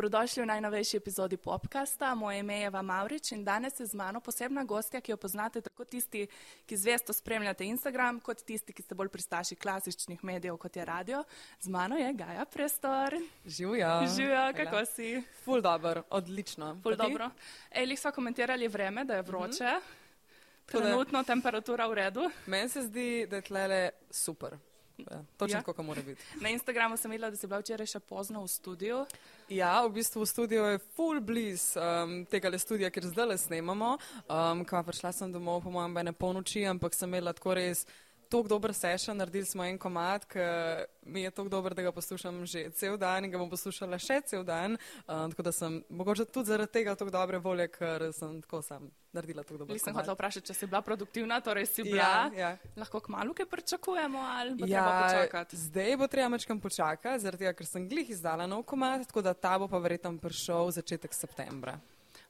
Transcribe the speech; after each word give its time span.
Dobrodošli 0.00 0.42
v 0.42 0.46
najnovejši 0.46 0.96
epizodi 0.96 1.36
podcasta. 1.36 2.14
Moje 2.14 2.40
ime 2.40 2.54
je 2.56 2.66
Eva 2.66 2.80
Maurič 2.82 3.32
in 3.32 3.44
danes 3.44 3.80
je 3.80 3.86
z 3.86 3.92
mano 3.94 4.20
posebna 4.20 4.64
gostja, 4.64 5.00
ki 5.00 5.12
jo 5.12 5.16
poznate 5.20 5.60
tako 5.60 5.84
tisti, 5.84 6.24
ki 6.64 6.76
zvesto 6.76 7.12
spremljate 7.12 7.66
Instagram, 7.68 8.20
kot 8.24 8.40
tisti, 8.40 8.72
ki 8.72 8.82
ste 8.82 8.96
bolj 8.96 9.10
pristaši 9.12 9.58
klasičnih 9.60 10.24
medijev, 10.24 10.56
kot 10.56 10.76
je 10.76 10.84
radio. 10.84 11.20
Z 11.60 11.68
mano 11.68 12.00
je 12.00 12.14
Gaja 12.16 12.46
Prestor. 12.48 13.18
Živijo. 13.44 13.90
Živijo, 14.16 14.46
kako 14.56 14.70
Hela. 14.70 14.86
si? 14.86 15.22
Ful 15.44 15.60
dobro, 15.60 16.02
odlično. 16.10 16.80
Ful 16.82 16.96
dobro. 16.96 17.28
Ej, 17.70 17.96
smo 17.96 18.12
komentirali 18.12 18.68
vreme, 18.68 19.04
da 19.04 19.20
je 19.20 19.22
vroče. 19.22 19.68
Mm 19.68 19.84
-hmm. 19.84 20.80
Trenutno 20.80 21.22
temperatura 21.24 21.86
v 21.86 21.94
redu. 21.94 22.30
Meni 22.46 22.68
se 22.68 22.82
zdi, 22.82 23.26
da 23.30 23.36
je 23.36 23.42
tlele 23.42 23.90
super. 24.10 24.56
Ja, 25.10 25.22
točno 25.36 25.58
ja. 25.58 25.62
kako 25.62 25.82
mora 25.82 26.02
biti. 26.02 26.22
Na 26.40 26.48
Instagramu 26.48 26.96
sem 26.96 27.10
videla, 27.10 27.30
da 27.30 27.36
si 27.36 27.46
bila 27.46 27.60
včeraj 27.60 27.86
še 27.86 28.00
pozno 28.00 28.44
v 28.44 28.48
studiu. 28.48 29.04
Ja, 29.48 29.80
v 29.86 29.94
bistvu 29.96 30.22
v 30.22 30.28
studiu 30.30 30.66
je 30.70 30.82
full 30.96 31.20
bliz 31.20 31.72
um, 31.76 32.20
tega 32.30 32.52
le 32.52 32.58
studia, 32.58 32.90
ker 32.90 33.06
zdaj 33.08 33.32
le 33.32 33.38
snemamo. 33.38 33.96
Um, 34.28 34.64
Kva 34.64 34.84
prišla 34.86 35.12
sem 35.12 35.32
domov, 35.32 35.62
po 35.64 35.74
mojem, 35.74 35.98
ne 36.04 36.12
polnoči, 36.12 36.64
ampak 36.68 36.94
sem 36.94 37.10
imela 37.10 37.34
tako 37.36 37.56
res 37.58 37.86
tako 38.30 38.48
dober 38.48 38.74
session, 38.74 39.16
naredili 39.16 39.44
smo 39.44 39.64
en 39.64 39.78
komat, 39.78 40.24
ki 40.30 40.38
mi 41.02 41.22
je 41.22 41.30
tako 41.30 41.48
dober, 41.48 41.74
da 41.74 41.82
ga 41.82 41.92
poslušam 41.92 42.46
že 42.46 42.70
cel 42.70 42.96
dan 42.96 43.24
in 43.24 43.30
ga 43.30 43.38
bom 43.38 43.50
poslušala 43.50 43.98
še 43.98 44.20
cel 44.26 44.44
dan. 44.46 44.78
Uh, 45.06 45.26
tako 45.32 45.42
da 45.42 45.52
sem 45.52 45.82
mogoče 45.88 46.24
tudi 46.30 46.52
zaradi 46.52 46.72
tega 46.72 46.94
tako 46.94 47.10
dobre 47.10 47.38
volje, 47.38 47.68
ker 47.74 48.10
sem 48.14 48.40
tako 48.42 48.62
sam 48.62 48.90
naredila 49.12 49.42
tako 49.42 49.58
dobro. 49.58 49.74
Nisem 49.74 49.94
hotela 49.94 50.14
vprašati, 50.14 50.46
če 50.46 50.54
si 50.54 50.70
bila 50.70 50.82
produktivna, 50.86 51.40
torej 51.40 51.66
si 51.66 51.82
bila. 51.82 52.30
Ja, 52.30 52.50
ja. 52.54 52.56
Lahko 52.78 53.00
k 53.02 53.12
malu 53.12 53.34
kaj 53.34 53.50
pričakujemo 53.50 54.18
ali 54.18 54.54
bo 54.54 54.66
ja, 54.70 54.84
treba 54.84 55.06
počakati? 55.06 55.56
Zdaj 55.66 55.96
bo 55.96 56.06
treba 56.06 56.28
mečkam 56.28 56.60
počakati, 56.60 57.24
zaradi 57.24 57.44
tega, 57.44 57.56
ker 57.58 57.66
sem 57.66 57.88
glih 57.90 58.10
izdala 58.10 58.46
nov 58.46 58.62
komat, 58.62 59.08
tako 59.10 59.26
da 59.26 59.34
ta 59.34 59.58
bo 59.58 59.68
pa 59.68 59.82
verjetno 59.82 60.14
prišel 60.22 60.70
začetek 60.78 61.14
septembra 61.14 61.80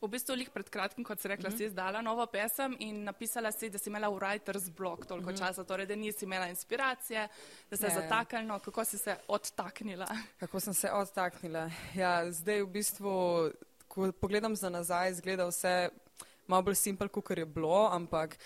v 0.01 0.09
bistvu 0.09 0.35
lih 0.35 0.49
pred 0.51 0.69
kratkim, 0.73 1.05
kot 1.05 1.21
si 1.21 1.29
rekla, 1.29 1.51
mm 1.51 1.53
-hmm. 1.53 1.59
si 1.59 1.65
izdala 1.65 2.03
novo 2.03 2.27
pesem 2.27 2.77
in 2.79 3.05
napisala 3.05 3.53
si, 3.53 3.71
da 3.71 3.79
si 3.79 3.91
imela 3.91 4.09
v 4.09 4.19
writer's 4.19 4.71
block 4.77 5.07
toliko 5.07 5.31
mm 5.31 5.37
-hmm. 5.37 5.39
časa, 5.39 5.65
torej 5.65 5.87
da 5.87 5.97
nisi 5.97 6.25
imela 6.25 6.49
inspiracije, 6.49 7.29
da 7.71 7.77
se 7.77 7.87
je 7.87 7.91
zataknilo. 7.91 8.59
Kako 8.59 8.85
si 8.85 8.99
se 8.99 9.17
odtaknila? 9.29 10.07
Kako 10.41 10.61
sem 10.61 10.75
se 10.75 10.91
odtaknila? 10.93 11.71
Ja, 11.95 12.33
zdaj 12.33 12.63
v 12.63 12.67
bistvu, 12.67 13.51
ko 13.89 14.13
pogledam 14.13 14.57
za 14.57 14.71
nazaj, 14.71 15.11
izgleda 15.11 15.47
vse 15.47 15.89
malo 16.47 16.63
bolj 16.63 16.75
simpel, 16.75 17.09
kot 17.09 17.39
je 17.39 17.47
bilo, 17.47 17.89
ampak. 17.93 18.39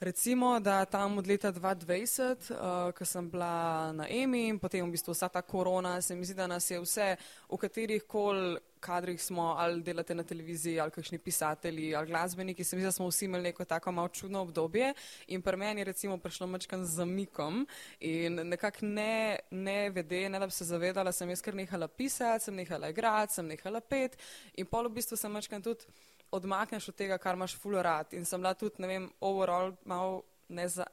Recimo, 0.00 0.60
da 0.60 0.84
tam 0.84 1.18
od 1.18 1.26
leta 1.26 1.52
2020, 1.52 2.50
uh, 2.50 2.92
ko 2.92 3.04
sem 3.04 3.30
bila 3.30 3.92
na 3.92 4.08
EMI 4.08 4.48
in 4.48 4.58
potem 4.58 4.86
v 4.86 4.90
bistvu 4.90 5.12
vsa 5.12 5.28
ta 5.28 5.42
korona, 5.42 6.00
se 6.02 6.14
mi 6.14 6.24
zdi, 6.24 6.34
da 6.34 6.46
nas 6.46 6.70
je 6.70 6.80
vse, 6.80 7.16
v 7.48 7.56
katerih 7.56 8.02
koli 8.02 8.58
kadrih 8.82 9.22
smo, 9.22 9.54
ali 9.58 9.82
delate 9.82 10.14
na 10.14 10.24
televiziji, 10.26 10.80
ali 10.80 10.90
kakšni 10.90 11.18
pisatelji, 11.18 11.94
ali 11.94 12.10
glasbeniki, 12.10 12.64
se 12.64 12.76
mi 12.76 12.82
zdi, 12.82 12.88
da 12.90 12.92
smo 12.92 13.08
vsi 13.08 13.24
imeli 13.24 13.50
neko 13.50 13.64
tako 13.64 13.92
malo 13.92 14.08
čudno 14.08 14.42
obdobje. 14.42 14.92
In 15.26 15.42
pri 15.42 15.56
meni 15.56 15.80
je 15.80 15.84
recimo 15.84 16.18
prišlo 16.18 16.46
mačkan 16.46 16.84
z 16.84 16.96
zamikom 17.00 17.66
in 18.00 18.40
nekako 18.48 18.86
ne, 18.86 19.38
ne 19.50 19.90
vede, 19.90 20.28
ne 20.28 20.38
da 20.38 20.46
bi 20.46 20.52
se 20.52 20.64
zavedala, 20.64 21.12
sem 21.12 21.30
jaz 21.30 21.42
kar 21.42 21.54
nehala 21.54 21.88
pisati, 21.88 22.44
sem 22.44 22.54
nehala 22.54 22.90
igrati, 22.90 23.38
sem 23.38 23.46
nehala 23.46 23.80
pet 23.80 24.18
in 24.54 24.66
pol 24.66 24.90
v 24.90 24.98
bistvu 24.98 25.16
sem 25.16 25.32
mačkan 25.32 25.62
tudi 25.62 25.86
odmakneš 26.32 26.88
od 26.88 26.96
tega, 26.96 27.18
kar 27.18 27.36
imaš 27.36 27.56
full 27.60 27.76
rad. 27.82 28.14
In 28.16 28.24
sem 28.24 28.40
bila 28.40 28.54
tudi, 28.54 28.80
ne 28.82 28.88
vem, 28.88 29.08
overall 29.20 29.76
malo 29.84 30.22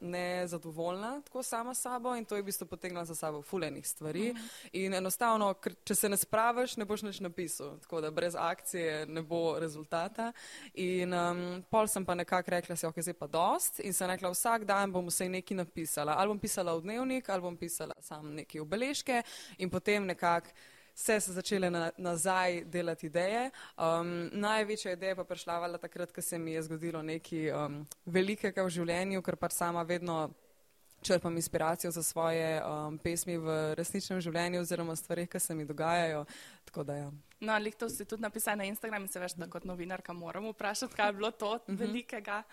nezadovoljna 0.01 1.15
ne 1.15 1.21
tako 1.21 1.43
sama 1.43 1.73
sabo 1.73 2.15
in 2.15 2.25
to 2.25 2.35
je 2.35 2.41
v 2.41 2.45
bistvu 2.45 2.67
potegnila 2.67 3.05
za 3.05 3.15
sabo 3.15 3.41
fulejnih 3.41 3.87
stvari. 3.87 4.33
Mhm. 4.33 4.41
-huh. 4.41 4.69
In 4.73 4.93
enostavno, 4.93 5.53
ker, 5.53 5.75
če 5.83 5.95
se 5.95 6.09
ne 6.09 6.17
spraviš, 6.17 6.77
ne 6.77 6.85
boš 6.85 7.01
nič 7.01 7.19
napisal, 7.19 7.79
tako 7.79 8.01
da 8.01 8.11
brez 8.11 8.35
akcije 8.35 9.05
ne 9.05 9.21
bo 9.21 9.59
rezultata. 9.59 10.33
In 10.73 11.13
um, 11.13 11.63
pol 11.69 11.87
sem 11.87 12.05
pa 12.05 12.15
nekako 12.15 12.51
rekla, 12.51 12.75
se 12.75 12.87
ok, 12.87 13.01
zdaj 13.01 13.13
pa 13.13 13.27
dost 13.27 13.79
in 13.79 13.93
sem 13.93 14.09
rekla, 14.09 14.29
vsak 14.29 14.63
dan 14.63 14.91
bom 14.91 15.07
vse 15.07 15.29
nekaj 15.29 15.57
napisala. 15.57 16.13
Ali 16.17 16.27
bom 16.27 16.39
pisala 16.39 16.75
v 16.75 16.81
dnevnik, 16.81 17.29
ali 17.29 17.41
bom 17.41 17.57
pisala 17.57 17.93
sam 17.99 18.33
neke 18.35 18.61
obeležke 18.61 19.23
in 19.57 19.69
potem 19.69 20.05
nekako 20.05 20.49
vse 20.99 21.19
so 21.21 21.33
začele 21.33 21.69
na, 21.69 21.91
nazaj 21.97 22.65
delati 22.65 23.07
ideje. 23.07 23.49
Um, 23.77 24.29
največja 24.33 24.97
ideja 24.97 25.15
pa 25.15 25.23
prišla 25.23 25.59
vala 25.59 25.79
takrat, 25.79 26.11
ko 26.11 26.21
se 26.21 26.37
mi 26.37 26.51
je 26.51 26.63
zgodilo 26.67 27.01
nekaj 27.01 27.51
um, 27.55 27.81
velikega 28.05 28.65
v 28.67 28.75
življenju, 28.75 29.23
ker 29.23 29.39
pa 29.39 29.49
sama 29.49 29.83
vedno 29.87 30.27
črpam 31.01 31.35
inspiracijo 31.39 31.91
za 31.91 32.03
svoje 32.03 32.59
um, 32.59 32.97
pesmi 32.99 33.37
v 33.37 33.55
resničnem 33.79 34.19
življenju 34.21 34.59
oziroma 34.59 34.95
stvarih, 34.99 35.29
ki 35.31 35.39
se 35.39 35.55
mi 35.55 35.65
dogajajo. 35.65 36.25
Da, 36.75 36.95
ja. 36.95 37.07
No, 37.39 37.53
ali 37.53 37.71
to 37.71 37.87
si 37.89 38.05
tudi 38.05 38.21
napisal 38.21 38.59
na 38.59 38.67
Instagramu 38.67 39.07
in 39.07 39.09
se 39.09 39.19
veš, 39.19 39.33
da 39.39 39.47
kot 39.49 39.63
novinarka 39.65 40.13
moram 40.13 40.51
vprašati, 40.51 40.93
kaj 40.93 41.07
je 41.07 41.13
bilo 41.13 41.31
to 41.31 41.55
mhm. 41.55 41.79
velikega. 41.79 42.43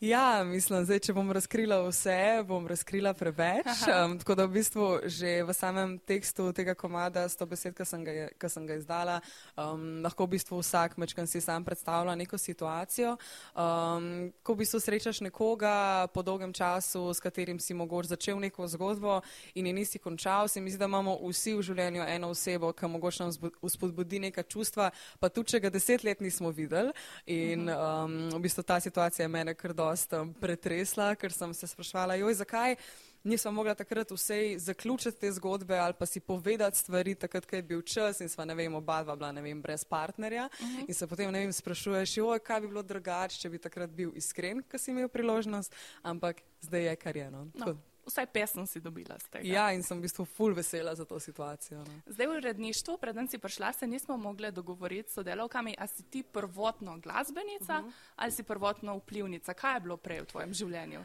Ja, 0.00 0.44
mislim, 0.46 0.84
zdaj, 0.86 1.00
če 1.08 1.12
bom 1.16 1.26
razkrila 1.34 1.80
vse, 1.82 2.44
bom 2.46 2.66
razkrila 2.70 3.10
preveč. 3.18 3.66
Um, 3.90 4.12
tako 4.20 4.36
da 4.38 4.44
v 4.46 4.52
bistvu 4.54 4.84
že 5.10 5.42
v 5.42 5.50
samem 5.50 5.96
tekstu 5.98 6.52
tega 6.54 6.76
komada, 6.78 7.24
sto 7.26 7.48
besed, 7.50 7.74
ki 7.74 7.82
sem, 7.82 8.04
sem 8.38 8.68
ga 8.68 8.76
izdala, 8.78 9.16
um, 9.58 9.98
lahko 10.04 10.28
v 10.28 10.36
bistvu 10.36 10.60
vsak 10.62 10.94
mečkan 11.02 11.26
si 11.26 11.42
sam 11.42 11.66
predstavlja 11.66 12.14
neko 12.14 12.38
situacijo. 12.38 13.16
Um, 13.58 14.30
ko 14.46 14.54
v 14.54 14.60
bistvu 14.62 14.78
srečaš 14.78 15.18
nekoga 15.26 16.06
po 16.14 16.22
dolgem 16.22 16.54
času, 16.54 17.10
s 17.10 17.18
katerim 17.18 17.58
si 17.58 17.74
mogoče 17.74 18.14
začel 18.14 18.38
neko 18.38 18.70
zgodbo 18.70 19.18
in 19.58 19.66
je 19.66 19.72
nisi 19.72 19.98
končal, 19.98 20.46
se 20.46 20.62
mi 20.62 20.70
zdi, 20.70 20.78
da 20.78 20.86
imamo 20.86 21.18
vsi 21.26 21.56
v 21.58 21.66
življenju 21.72 22.06
eno 22.06 22.30
osebo, 22.30 22.70
ki 22.70 22.86
mogoče 22.86 23.26
nam 23.26 23.34
vzpodbudi 23.66 24.22
neka 24.30 24.46
čustva, 24.46 24.92
pa 25.18 25.26
tudi, 25.26 25.56
če 25.56 25.64
ga 25.66 25.74
deset 25.74 26.06
let 26.06 26.22
nismo 26.22 26.54
videli. 26.54 26.94
In 27.26 27.66
um, 27.66 28.18
v 28.38 28.42
bistvu 28.46 28.62
ta 28.62 28.78
situacija 28.78 29.26
je 29.26 29.34
mene 29.34 29.58
kar 29.58 29.74
dobro 29.74 29.87
dosta 29.88 30.24
pretresla, 30.40 31.14
ker 31.16 31.32
sem 31.32 31.54
se 31.56 31.66
sprašvala, 31.66 32.20
joj, 32.20 32.40
zakaj 32.44 32.76
nisem 33.24 33.54
mogla 33.54 33.74
takrat 33.74 34.10
vsej 34.10 34.58
zaključiti 34.58 35.20
te 35.20 35.32
zgodbe 35.32 35.78
ali 35.78 35.94
pa 35.98 36.06
si 36.06 36.20
povedati 36.20 36.78
stvari 36.78 37.14
takrat, 37.14 37.46
ko 37.46 37.56
je 37.56 37.62
bil 37.62 37.82
čas 37.82 38.20
in 38.20 38.28
sva, 38.28 38.44
ne 38.44 38.54
vem, 38.54 38.74
oba 38.74 39.02
dva 39.02 39.16
bila, 39.16 39.32
ne 39.32 39.42
vem, 39.42 39.62
brez 39.62 39.84
partnerja 39.84 40.48
uh 40.52 40.66
mhm. 40.66 40.76
-huh. 40.76 40.84
in 40.88 40.94
se 40.94 41.06
potem, 41.06 41.32
ne 41.32 41.40
vem, 41.40 41.52
sprašuješ, 41.52 42.16
joj, 42.16 42.38
kaj 42.38 42.60
bi 42.60 42.68
bilo 42.68 42.82
drugače, 42.82 43.40
če 43.40 43.48
bi 43.48 43.58
takrat 43.58 43.90
bil 43.90 44.12
iskren, 44.14 44.62
ko 44.62 44.78
si 44.78 44.90
imel 44.90 45.08
priložnost, 45.08 45.74
ampak 46.02 46.42
zdaj 46.60 46.84
je 46.84 46.96
kar 46.96 47.16
je. 47.16 47.30
No. 47.30 47.48
No 47.54 47.78
vsaj 48.08 48.26
pesem 48.32 48.66
si 48.66 48.80
dobila 48.80 49.18
z 49.18 49.28
tega. 49.28 49.48
Ja, 49.48 49.68
in 49.72 49.82
sem 49.82 49.98
v 49.98 50.08
bistvu 50.08 50.24
full 50.24 50.56
vesela 50.56 50.94
za 50.94 51.04
to 51.04 51.20
situacijo. 51.20 51.84
Ne. 51.84 52.00
Zdaj 52.06 52.26
v 52.26 52.38
uredništvu, 52.40 52.98
preden 52.98 53.28
si 53.28 53.38
prišla, 53.38 53.72
se 53.72 53.86
nismo 53.86 54.16
mogli 54.16 54.52
dogovoriti 54.52 55.10
s 55.10 55.20
sodelavkami, 55.20 55.74
a 55.78 55.86
si 55.86 56.02
ti 56.02 56.22
prvotno 56.22 56.98
glasbenica 56.98 57.78
uh 57.78 57.84
mhm. 57.84 57.88
-huh. 57.88 58.12
ali 58.16 58.32
si 58.32 58.42
prvotno 58.42 58.96
vplivnica. 58.96 59.54
Kaj 59.54 59.76
je 59.76 59.80
bilo 59.80 59.96
prej 59.96 60.20
v 60.20 60.26
tvojem 60.26 60.54
življenju? 60.54 61.04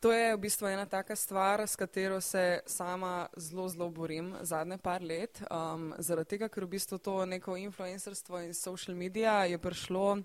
To 0.00 0.12
je 0.12 0.36
v 0.36 0.40
bistvu 0.40 0.66
ena 0.66 0.86
taka 0.86 1.16
stvar, 1.16 1.60
s 1.60 1.76
katero 1.76 2.20
se 2.20 2.60
sama 2.66 3.28
zelo, 3.36 3.68
zelo 3.68 3.88
borim 3.90 4.36
zadnje 4.40 4.78
par 4.78 5.02
let. 5.02 5.42
Um, 5.50 5.94
zaradi 5.98 6.28
tega, 6.28 6.48
ker 6.48 6.64
v 6.64 6.68
bistvu 6.68 6.98
to 6.98 7.24
neko 7.26 7.56
influencerstvo 7.56 8.40
in 8.44 8.54
social 8.54 8.96
media 8.96 9.44
je 9.44 9.58
prišlo 9.58 10.18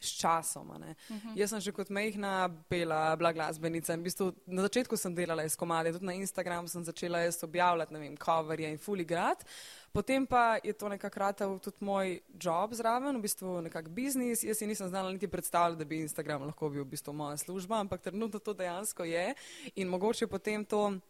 s 0.00 0.20
časom. 0.20 0.70
Uh 0.70 0.76
mhm. 0.76 0.92
-huh. 1.10 1.32
Jaz 1.36 1.50
sem 1.50 1.60
že 1.60 1.72
kot 1.72 1.90
mehna 1.90 2.48
bela, 2.70 3.16
bila 3.16 3.32
glasbenica 3.32 3.94
in 3.94 4.00
v 4.00 4.04
bistvu 4.04 4.32
na 4.46 4.62
začetku 4.62 4.96
sem 4.96 5.14
delala 5.14 5.44
iz 5.44 5.56
komade, 5.56 5.92
tudi 5.92 6.06
na 6.06 6.12
Instagramu 6.12 6.68
sem 6.68 6.84
začela 6.84 7.18
jaz 7.18 7.44
objavljati, 7.44 7.94
ne 7.94 8.00
vem, 8.00 8.16
coverje 8.16 8.70
in 8.70 8.78
fully 8.78 9.04
grad. 9.04 9.44
Potem 9.92 10.26
pa 10.26 10.58
je 10.64 10.72
to 10.72 10.88
nekako 10.88 11.58
tudi 11.58 11.76
moj 11.80 12.20
job 12.42 12.72
zraven, 12.72 13.16
v 13.16 13.22
bistvu 13.22 13.60
nekak 13.60 13.88
biznis. 13.88 14.44
Jaz 14.44 14.58
si 14.58 14.66
nisem 14.66 14.88
znala 14.88 15.12
niti 15.12 15.28
predstavljati, 15.28 15.78
da 15.78 15.84
bi 15.84 16.00
Instagram 16.00 16.42
lahko 16.42 16.70
bil 16.70 16.84
v 16.84 16.90
bistvu 16.90 17.12
moja 17.12 17.36
služba, 17.36 17.80
ampak 17.80 18.00
trenutno 18.00 18.38
to 18.38 18.54
dejansko 18.54 19.04
je 19.04 19.34
in 19.74 19.88
mogoče 19.88 20.26
potem 20.26 20.64
to 20.64 21.00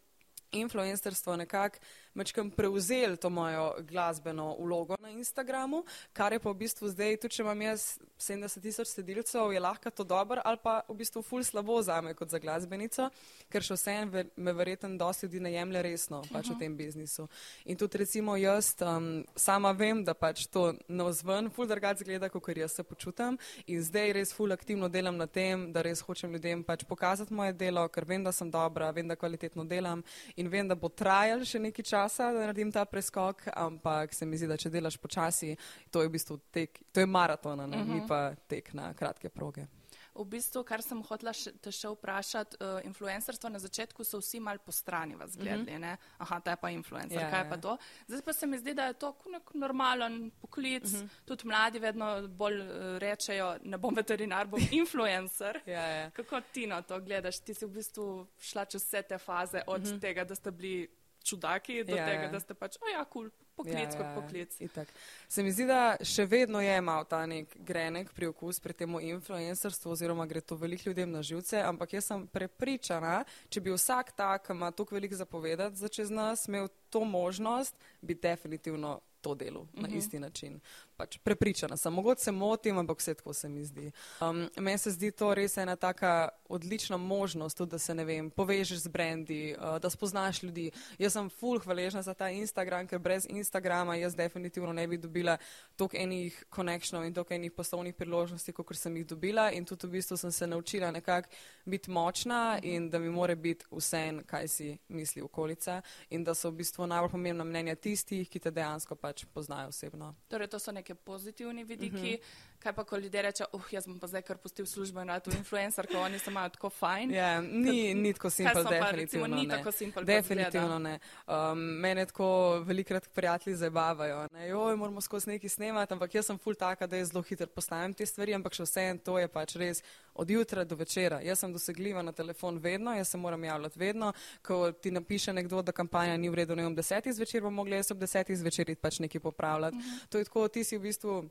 influencerstvo 0.53 1.37
nekako 1.37 1.79
mečkam 2.15 2.51
prevzel 2.51 3.17
to 3.17 3.31
mojo 3.31 3.75
glasbeno 3.81 4.57
vlogo 4.59 4.97
na 5.01 5.11
Instagramu, 5.11 5.85
kar 6.13 6.33
je 6.33 6.39
pa 6.39 6.51
v 6.51 6.55
bistvu 6.55 6.89
zdaj, 6.89 7.17
tudi 7.23 7.35
če 7.35 7.43
imam 7.43 7.63
jaz 7.63 7.99
70 8.19 8.63
tisoč 8.63 8.89
sledilcev, 8.89 9.53
je 9.53 9.61
lahko 9.61 9.91
to 9.91 10.05
dobro 10.05 10.43
ali 10.45 10.59
pa 10.63 10.81
v 10.89 10.97
bistvu 10.99 11.23
ful 11.23 11.45
slabo 11.45 11.83
za 11.83 12.01
me 12.01 12.15
kot 12.15 12.31
za 12.31 12.39
glasbenico, 12.39 13.11
ker 13.51 13.63
še 13.63 13.79
vsem 13.79 14.13
me 14.37 14.53
verjetno 14.53 14.91
dosti 14.99 15.27
ljudi 15.27 15.41
ne 15.41 15.53
jemlje 15.55 15.83
resno 15.83 16.23
pač 16.33 16.47
uh 16.47 16.53
-huh. 16.53 16.57
v 16.57 16.59
tem 16.59 16.77
biznisu. 16.77 17.29
In 17.65 17.77
tudi 17.77 17.99
recimo 17.99 18.37
jaz 18.37 18.75
um, 18.81 19.25
sama 19.37 19.73
vem, 19.73 20.05
da 20.05 20.15
pač 20.15 20.47
to 20.47 20.75
na 20.89 21.05
vzven 21.05 21.51
ful 21.51 21.67
drugače 21.67 22.05
gleda, 22.05 22.29
kot 22.29 22.57
jaz 22.57 22.73
se 22.73 22.83
počutam 22.83 23.39
in 23.67 23.83
zdaj 23.83 24.13
res 24.13 24.33
ful 24.33 24.53
aktivno 24.53 24.89
delam 24.89 25.17
na 25.17 25.27
tem, 25.27 25.73
da 25.73 25.83
res 25.83 26.01
hočem 26.01 26.33
ljudem 26.33 26.65
pač 26.65 26.85
pokazati 26.85 27.35
moje 27.35 27.53
delo, 27.53 27.89
ker 27.89 28.05
vem, 28.05 28.25
da 28.25 28.33
sem 28.33 28.51
dobra, 28.51 28.91
vem, 28.91 29.09
da 29.09 29.17
kvalitetno 29.17 29.65
delam 29.65 30.03
in 30.37 30.49
vem, 30.49 30.69
da 30.69 30.75
bo 30.75 30.89
trajal 30.89 31.45
še 31.45 31.59
nekaj 31.59 31.85
časa, 31.85 32.00
da 32.09 32.33
naredim 32.33 32.73
ta 32.73 32.85
preskok, 32.85 33.43
ampak 33.55 34.15
se 34.15 34.27
mi 34.27 34.37
zdi, 34.37 34.47
da 34.47 34.57
če 34.57 34.71
delaš 34.71 34.97
počasi, 34.97 35.57
to 35.91 36.03
je 36.03 36.09
v 36.09 36.13
bistvu 36.13 36.39
tek, 36.51 36.81
to 36.93 37.01
je 37.01 37.07
maraton, 37.07 37.61
uh 37.61 37.67
-huh. 37.67 37.87
ni 37.87 38.01
mhm. 38.01 38.07
pa 38.09 38.35
tek 38.49 38.75
na 38.75 38.95
kratke 38.95 39.29
proge. 39.29 39.67
V 40.15 40.25
bistvu, 40.27 40.65
kar 40.67 40.83
sem 40.83 40.99
hotela 41.07 41.33
še, 41.37 41.53
te 41.63 41.71
še 41.73 41.91
vprašati, 41.95 42.59
uh, 42.59 42.81
influencerstvo 42.85 43.51
na 43.53 43.61
začetku 43.63 44.05
so 44.05 44.19
vsi 44.19 44.41
mal 44.43 44.59
po 44.59 44.75
strani 44.75 45.15
vas 45.15 45.37
gledali, 45.37 45.71
mm 45.79 45.83
-hmm. 45.85 45.97
aha, 46.19 46.41
ta 46.41 46.51
je 46.51 46.57
pa 46.57 46.71
influencer, 46.71 47.21
Ja, 47.21 47.31
kaj 47.31 47.45
ja. 47.45 47.49
pa 47.51 47.57
to. 47.57 47.77
Zdaj 48.09 48.23
pa 48.23 48.33
se 48.33 48.47
mi 48.47 48.59
zdi, 48.59 48.75
da 48.75 48.87
je 48.87 48.95
to 48.95 49.15
nek 49.31 49.55
normalen 49.55 50.31
poklic, 50.41 50.93
mm 50.93 50.99
-hmm. 50.99 51.09
tudi 51.25 51.47
mladi 51.47 51.79
vedno 51.79 52.29
bolj 52.29 52.61
uh, 52.61 52.99
rečejo, 52.99 53.59
ne 53.63 53.79
bom 53.79 53.95
veterinar, 53.95 54.47
bom 54.47 54.61
influencer. 54.81 55.61
Ja, 55.67 55.87
ja. 55.87 56.11
Kako 56.11 56.41
ti 56.53 56.67
na 56.67 56.83
to 56.83 57.01
gledaš? 57.01 57.41
Ti 57.41 57.55
si 57.55 57.67
v 57.67 57.71
bistvu 57.71 58.27
šla 58.39 58.65
čez 58.65 58.85
vse 58.85 59.03
te 59.03 59.19
faze, 59.19 59.63
od 59.67 59.81
mm 59.81 59.85
-hmm. 59.85 60.01
tega, 60.01 60.25
da 60.25 60.35
ste 60.35 60.51
bili 60.51 61.00
čudaki, 61.23 61.85
do 61.85 61.93
Ja, 61.93 62.07
tega, 62.07 62.23
ja. 62.23 62.29
da 62.29 62.41
ste 62.41 62.55
pač, 62.55 62.77
o 62.77 62.89
ja, 62.89 63.05
kul, 63.05 63.29
cool, 63.29 63.31
poklic 63.57 63.93
kot 63.93 64.07
poklic. 64.15 64.61
itak. 64.61 64.89
Se 65.29 65.43
mi 65.43 65.53
zdi, 65.53 65.67
da 65.67 65.81
še 66.01 66.25
vedno 66.27 66.61
je 66.61 66.81
mal 66.81 67.05
ta 67.05 67.27
nek 67.27 67.57
grenek 67.59 68.13
priokus 68.13 68.59
pri 68.59 68.73
tem 68.75 68.89
influencerstvu, 68.91 69.91
oziroma 69.91 70.27
gre 70.27 70.41
to 70.41 70.57
veliko 70.57 70.89
ljudem 70.89 71.11
na 71.11 71.23
živce, 71.23 71.61
ampak 71.61 71.93
jaz 71.93 72.05
sem 72.05 72.27
prepričana, 72.27 73.21
če 73.49 73.61
bi 73.61 73.71
vsak 73.71 74.13
tak, 74.13 74.47
ki 74.47 74.53
ima 74.53 74.71
toliko 74.71 74.95
veliko 74.95 75.15
zapovedati 75.15 75.77
za 75.77 75.89
čez 75.89 76.11
nas, 76.11 76.49
imel 76.49 76.69
to 76.89 77.05
možnost, 77.05 77.73
bi 78.01 78.15
definitivno 78.15 79.01
to 79.21 79.35
delo 79.35 79.67
na 79.75 79.89
Mhm. 79.89 79.97
isti 79.97 80.19
način. 80.19 80.61
Pač 81.01 81.17
prepričana 81.25 81.77
sem, 81.81 81.93
mogoče 81.93 82.23
se 82.23 82.33
motim, 82.33 82.79
ampak 82.79 82.99
vse 83.01 83.15
tako 83.15 83.33
se 83.33 83.49
mi 83.49 83.65
zdi. 83.65 83.87
Um, 84.21 84.43
meni 84.57 84.79
se 84.79 84.91
zdi 84.93 85.09
to 85.11 85.31
res 85.35 85.57
ena 85.57 85.77
taka 85.77 86.29
odlična 86.49 86.97
možnost, 86.97 87.57
tudi, 87.57 87.71
da 87.71 87.79
se 87.79 87.95
ne 87.95 88.05
vem, 88.05 88.29
povežeš 88.31 88.83
z 88.85 88.93
brendi, 88.93 89.55
uh, 89.57 89.79
da 89.81 89.91
spoznaš 89.91 90.43
ljudi. 90.43 90.67
Jaz 90.99 91.17
sem 91.17 91.31
full 91.33 91.59
hvaležna 91.65 92.03
za 92.03 92.13
ta 92.15 92.29
Instagram, 92.29 92.85
ker 92.87 93.01
brez 93.01 93.25
Instagrama 93.31 93.97
jaz 93.97 94.15
definitivno 94.15 94.73
ne 94.77 94.85
bi 94.87 94.99
dobila 95.01 95.39
toliko 95.77 95.97
enih 95.97 96.45
konekšnov 96.51 97.07
in 97.09 97.15
toliko 97.15 97.35
enih 97.35 97.53
poslovnih 97.53 97.97
priložnosti, 97.97 98.53
kot 98.53 98.77
sem 98.77 98.97
jih 98.97 99.07
dobila. 99.07 99.49
In 99.57 99.65
tudi 99.65 99.87
v 99.87 99.97
bistvu 99.97 100.21
sem 100.21 100.33
se 100.33 100.47
naučila 100.47 100.91
nekako 100.91 101.29
biti 101.65 101.91
močna 101.91 102.59
in 102.63 102.91
da 102.91 102.99
mi 102.99 103.09
more 103.09 103.37
biti 103.37 103.65
vse, 103.71 104.05
kaj 104.27 104.49
si 104.49 104.79
misli 104.89 105.23
okolica 105.23 105.81
in 106.11 106.25
da 106.25 106.35
so 106.35 106.51
v 106.51 106.61
bistvu 106.61 106.87
najbolj 106.87 107.11
pomembna 107.11 107.45
mnenja 107.45 107.75
tistih, 107.75 108.29
ki 108.29 108.39
te 108.39 108.51
dejansko 108.51 108.95
pač 109.01 109.25
poznajo 109.35 109.69
osebno. 109.73 110.15
Torej, 110.29 110.49
to 110.53 110.59
so 110.59 110.73
neke 110.73 110.90
pozitivni 110.95 111.65
vidiki. 111.65 111.97
Uh 111.97 112.03
Mhm. 112.03 112.07
-huh. 112.07 112.21
Kaj 112.61 112.73
pa, 112.73 112.85
ko 112.85 112.99
ljudje 112.99 113.23
reče, 113.23 113.45
uh, 113.53 113.69
jaz 113.73 113.87
bom 113.87 113.99
pa 113.99 114.07
zdaj 114.07 114.23
kar 114.23 114.37
pustil 114.37 114.67
službo 114.67 115.01
in 115.01 115.09
rad 115.09 115.27
v 115.27 115.37
influencer, 115.39 115.87
ko 115.89 116.01
oni 116.05 116.19
se 116.19 116.31
imajo 116.31 116.49
tako 116.49 116.71
fajn. 116.71 117.15
Ja, 117.15 117.41
ni, 117.41 117.95
ni 117.95 118.13
tako 118.13 118.31
simpel, 118.31 118.63
so 118.63 118.69
pa, 118.69 118.91
recimo, 118.91 119.25
definitivno 119.25 119.37
ni 119.37 119.47
ne. 119.47 119.57
tako 119.57 119.73
simpel, 119.73 120.03
kot 120.03 120.07
Definitivno 120.07 120.79
ne. 120.79 120.99
Um, 121.27 121.59
mene 121.59 122.05
tako 122.07 122.29
velikrat 122.67 123.09
prijatelji 123.15 123.57
zabavajo. 123.57 124.27
Ne? 124.33 124.49
Joj, 124.49 124.77
moramo 124.77 125.01
skozi 125.01 125.31
neki 125.31 125.49
snemati, 125.49 125.95
ampak 125.95 126.15
jaz 126.15 126.27
sem 126.27 126.39
full 126.39 126.55
taka, 126.55 126.87
da 126.87 127.01
jaz 127.01 127.15
zelo 127.15 127.23
hitro 127.23 127.47
postavim 127.47 127.95
te 127.95 128.07
stvari, 128.07 128.37
ampak 128.37 128.55
še 128.55 128.69
vse 128.69 128.87
en 128.91 129.01
to 129.09 129.17
je 129.19 129.29
pač 129.29 129.57
res 129.57 129.83
od 130.15 130.31
jutra 130.31 130.65
do 130.65 130.77
večera. 130.77 131.23
Jaz 131.25 131.41
sem 131.41 131.57
dosegljiva 131.57 132.05
na 132.05 132.13
telefon 132.13 132.61
vedno, 132.61 132.93
jaz 132.93 133.09
se 133.09 133.19
moram 133.19 133.45
javljati 133.45 133.79
vedno. 133.79 134.13
Ko 134.45 134.73
ti 134.73 134.91
napiše 134.91 135.33
nekdo, 135.33 135.63
da 135.63 135.73
kampanja 135.73 136.17
ni 136.17 136.29
v 136.29 136.43
redu, 136.43 136.57
ne 136.57 136.69
vem, 136.69 136.77
desetih 136.77 137.17
zvečer, 137.17 137.41
bom 137.43 137.55
mogla 137.55 137.81
jaz 137.81 137.95
ob 137.97 138.05
desetih 138.05 138.37
zvečer 138.37 138.77
pač 138.77 139.01
nekaj 139.01 139.21
popravljati. 139.21 139.77
Uh 139.77 139.83
-huh. 139.83 140.09
To 140.09 140.19
je 140.19 140.25
tako, 140.25 140.49
ti 140.49 140.65
si 140.65 140.77
v 140.77 140.83
bistvu. 140.83 141.31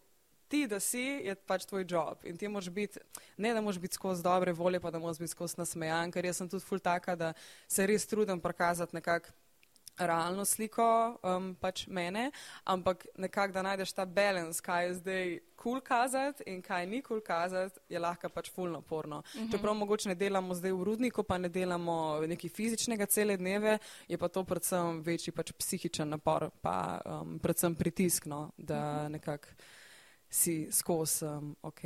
Ti, 0.49 0.63
da 0.67 0.79
si, 0.81 1.03
je 1.25 1.35
pač 1.35 1.67
tvoj 1.69 1.85
job. 1.89 2.23
In 2.25 2.37
ti 2.37 2.47
moraš 2.47 2.71
biti, 2.73 2.99
ne 3.37 3.53
da 3.53 3.61
moraš 3.61 3.77
biti 3.79 3.99
skozi 3.99 4.23
dobre 4.25 4.53
volje, 4.53 4.79
pa 4.79 4.91
da 4.91 4.99
moraš 4.99 5.19
biti 5.21 5.35
skozi 5.35 5.59
nasmejan, 5.61 6.11
ker 6.11 6.25
jaz 6.25 6.41
sem 6.41 6.49
tudi 6.49 6.65
ful 6.65 6.81
taka, 6.81 7.15
da 7.15 7.33
se 7.67 7.85
res 7.87 8.07
trudim 8.09 8.41
prikazati 8.41 8.97
nekako 8.97 9.35
realno 9.99 10.45
sliko 10.45 11.17
um, 11.23 11.51
pač 11.59 11.85
mene, 11.87 12.29
ampak 12.63 13.05
nekako, 13.17 13.53
da 13.53 13.63
najdeš 13.65 13.93
ta 13.93 14.05
balans, 14.05 14.61
kaj 14.61 14.85
je 14.85 14.93
zdaj 14.99 15.25
kul 15.59 15.73
cool 15.73 15.81
kazati 15.83 16.43
in 16.47 16.61
kaj 16.63 16.85
ni 16.87 17.01
kul 17.01 17.17
cool 17.17 17.25
kazati, 17.25 17.79
je 17.89 17.99
lahko 17.99 18.29
pač 18.29 18.51
ful 18.51 18.71
naporno. 18.71 19.17
Uh 19.17 19.41
-huh. 19.41 19.51
Čeprav 19.51 19.73
mogoče 19.75 20.09
ne 20.09 20.15
delamo 20.15 20.53
zdaj 20.53 20.71
v 20.71 20.83
rudniku, 20.83 21.23
pa 21.23 21.37
ne 21.37 21.49
delamo 21.49 22.19
nekaj 22.27 22.49
fizičnega 22.49 23.05
cele 23.05 23.37
dneve, 23.37 23.77
je 24.07 24.17
pa 24.17 24.27
to 24.27 24.43
predvsem 24.43 25.01
večji 25.01 25.33
pač 25.33 25.51
psihičen 25.51 26.09
napor, 26.09 26.49
pa 26.61 27.01
um, 27.05 27.39
predvsem 27.39 27.75
pritisk, 27.75 28.25
no, 28.25 28.51
da 28.57 28.79
uh 28.79 29.05
-huh. 29.05 29.09
nekako 29.09 29.47
si 30.29 30.67
skozi 30.71 31.25
um, 31.25 31.55
ok. 31.61 31.81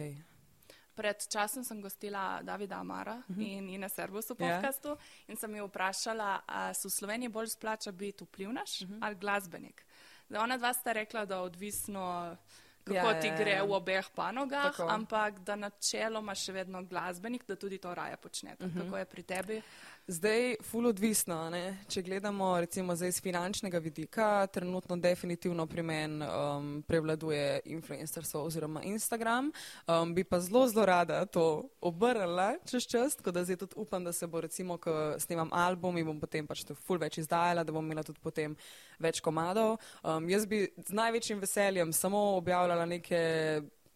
Pred 0.94 1.28
časom 1.28 1.64
sem 1.64 1.82
gostila 1.82 2.42
Davida 2.44 2.78
Amara 2.80 3.16
uh 3.16 3.36
-huh. 3.36 3.58
in 3.58 3.70
Ina 3.70 3.90
Servus 3.90 4.30
v 4.30 4.36
Ja. 4.40 4.56
podkastu 4.56 4.90
yeah. 4.90 4.98
in 5.28 5.38
sem 5.38 5.56
jo 5.56 5.68
vprašala, 5.68 6.42
ali 6.46 6.76
se 6.76 6.88
v 6.88 6.92
Sloveniji 6.92 7.30
bolj 7.30 7.48
splača 7.48 7.92
biti 7.92 8.24
vplivnaš 8.24 8.82
uh 8.82 8.88
-huh. 8.88 9.00
ali 9.02 9.16
glasbenik. 9.16 9.86
Da 10.30 10.42
ona 10.42 10.58
dva 10.58 10.74
sta 10.74 10.92
rekla, 10.92 11.26
da 11.26 11.42
odvisno, 11.42 12.38
kako 12.84 12.98
Ja, 12.98 13.16
ja, 13.16 13.22
ti 13.22 13.28
ja, 13.28 13.38
gre 13.38 13.52
ja. 13.52 13.64
v 13.64 13.72
obeh 13.72 14.10
panogah, 14.16 14.78
Tako. 14.78 14.90
ampak 14.90 15.40
da 15.40 15.56
načeloma 15.56 16.36
še 16.36 16.52
vedno 16.52 16.84
glasbenik, 16.84 17.46
da 17.48 17.56
tudi 17.56 17.78
to 17.78 17.96
raje 17.96 18.18
počnete. 18.18 18.66
Uh 18.66 18.72
-huh. 18.72 18.84
Kako 18.84 18.98
je 18.98 19.06
pri 19.06 19.24
tebi? 19.24 19.62
Zdaj, 20.08 20.56
ful 20.68 20.90
odvisno, 20.90 21.38
ne? 21.48 21.78
če 21.88 22.02
gledamo 22.04 22.50
recimo 22.60 22.92
zdaj 22.92 23.14
z 23.16 23.22
finančnega 23.24 23.80
vidika, 23.80 24.48
trenutno 24.52 24.98
definitivno 25.00 25.64
pri 25.64 25.84
meni 25.84 26.26
um, 26.28 26.82
prevladuje 26.84 27.62
influencerstvo 27.72 28.42
oziroma 28.44 28.82
Instagram, 28.84 29.48
um, 29.88 30.12
bi 30.14 30.26
pa 30.28 30.42
zelo, 30.44 30.66
zelo 30.68 30.84
rada 30.86 31.22
to 31.26 31.70
obrnila 31.80 32.50
čez 32.68 32.84
čas, 32.84 33.16
tako 33.16 33.32
da 33.32 33.46
zdaj 33.48 33.62
tudi 33.62 33.80
upam, 33.80 34.04
da 34.04 34.12
se 34.12 34.28
bo 34.28 34.42
recimo, 34.44 34.76
ko 34.78 35.16
snemam 35.24 35.54
album 35.56 35.98
in 35.98 36.10
bom 36.12 36.20
potem 36.20 36.48
pač 36.52 36.66
to 36.68 36.76
ful 36.76 37.00
več 37.00 37.22
izdajala, 37.24 37.64
da 37.64 37.72
bom 37.72 37.86
imela 37.86 38.04
tudi 38.04 38.20
potem 38.20 38.58
več 39.00 39.24
komadov. 39.24 39.78
Um, 40.04 40.28
jaz 40.28 40.44
bi 40.46 40.66
z 40.84 41.00
največjim 41.00 41.40
veseljem 41.40 41.96
samo 41.96 42.26
objavljala 42.42 42.86
neke 42.92 43.24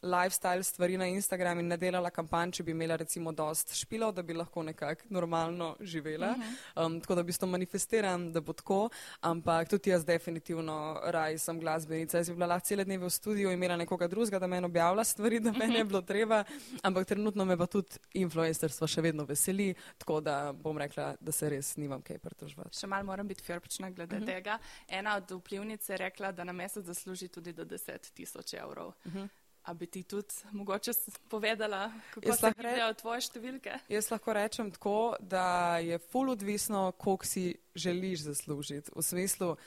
lifestyle 0.08 0.64
stvari 0.64 0.98
na 0.98 1.06
Instagram 1.06 1.60
in 1.60 1.68
ne 1.68 1.78
delala 1.78 2.10
kampanj, 2.10 2.52
če 2.58 2.64
bi 2.64 2.72
imela 2.72 2.96
recimo 2.96 3.32
dost 3.32 3.74
špilov, 3.76 4.14
da 4.16 4.24
bi 4.24 4.34
lahko 4.34 4.64
nekako 4.64 5.10
normalno 5.10 5.76
živela. 5.80 6.30
Uh 6.32 6.44
-huh. 6.44 6.86
um, 6.86 7.02
tako 7.02 7.16
da 7.16 7.22
v 7.22 7.26
bistvu 7.26 7.48
manifestiram, 7.48 8.32
da 8.34 8.42
bo 8.42 8.54
tako, 8.54 8.90
ampak 9.22 9.70
tudi 9.70 9.90
jaz 9.90 10.06
definitivno 10.06 11.00
raj 11.04 11.38
sem 11.38 11.60
glasbenica. 11.60 12.18
Jaz 12.18 12.30
bi 12.30 12.36
bila 12.36 12.48
lahko 12.48 12.68
cele 12.68 12.84
dneve 12.84 13.06
v 13.06 13.10
studiu 13.10 13.52
imela 13.52 13.76
nekoga 13.76 14.08
drugega, 14.08 14.40
da 14.40 14.48
meni 14.48 14.66
objavlja 14.66 15.04
stvari, 15.04 15.40
da 15.40 15.52
meni 15.52 15.76
je 15.76 15.84
bilo 15.84 16.02
treba, 16.02 16.44
ampak 16.82 17.08
trenutno 17.08 17.46
me 17.46 17.58
pa 17.58 17.66
tudi 17.66 17.98
influencerstvo 18.14 18.88
še 18.88 19.02
vedno 19.02 19.26
veseli, 19.26 19.74
tako 19.98 20.22
da 20.22 20.54
bom 20.54 20.78
rekla, 20.78 21.16
da 21.20 21.32
se 21.32 21.50
res 21.50 21.76
nimam 21.78 22.02
kaj 22.02 22.18
pritoževati. 22.18 22.80
Še 22.80 22.88
malo 22.88 23.06
moram 23.06 23.28
biti 23.28 23.44
firpčna 23.44 23.90
glede 23.90 24.16
uh 24.16 24.22
-huh. 24.22 24.26
tega. 24.26 24.60
Ena 24.88 25.16
od 25.16 25.32
vplivnic 25.32 25.90
je 25.90 25.98
rekla, 25.98 26.32
da 26.32 26.44
na 26.44 26.52
mesec 26.52 26.86
zasluži 26.86 27.28
tudi 27.28 27.54
do 27.54 27.66
10 27.66 28.12
tisoč 28.14 28.54
evrov. 28.54 28.94
Uh 29.06 29.14
-huh. 29.14 29.28
A 29.68 29.74
bi 29.74 29.88
ti 29.88 30.04
tudi 30.04 30.34
mogoče 30.52 30.92
povedala, 31.28 31.92
kako 32.14 32.28
Jaz 32.28 32.40
se 32.40 32.52
gibljajo 32.56 32.94
tvoje 33.02 33.24
številke? 33.26 33.80
Jaz 33.92 34.08
lahko 34.14 34.36
rečem 34.38 34.70
tako, 34.72 35.16
da 35.20 35.78
je 35.84 36.00
ful 36.00 36.32
odvisno, 36.32 36.92
koliko 36.96 37.28
si 37.28 37.50
želiš 37.76 38.30
zaslužiti. 38.30 38.94
V 38.96 39.04
smislu, 39.04 39.58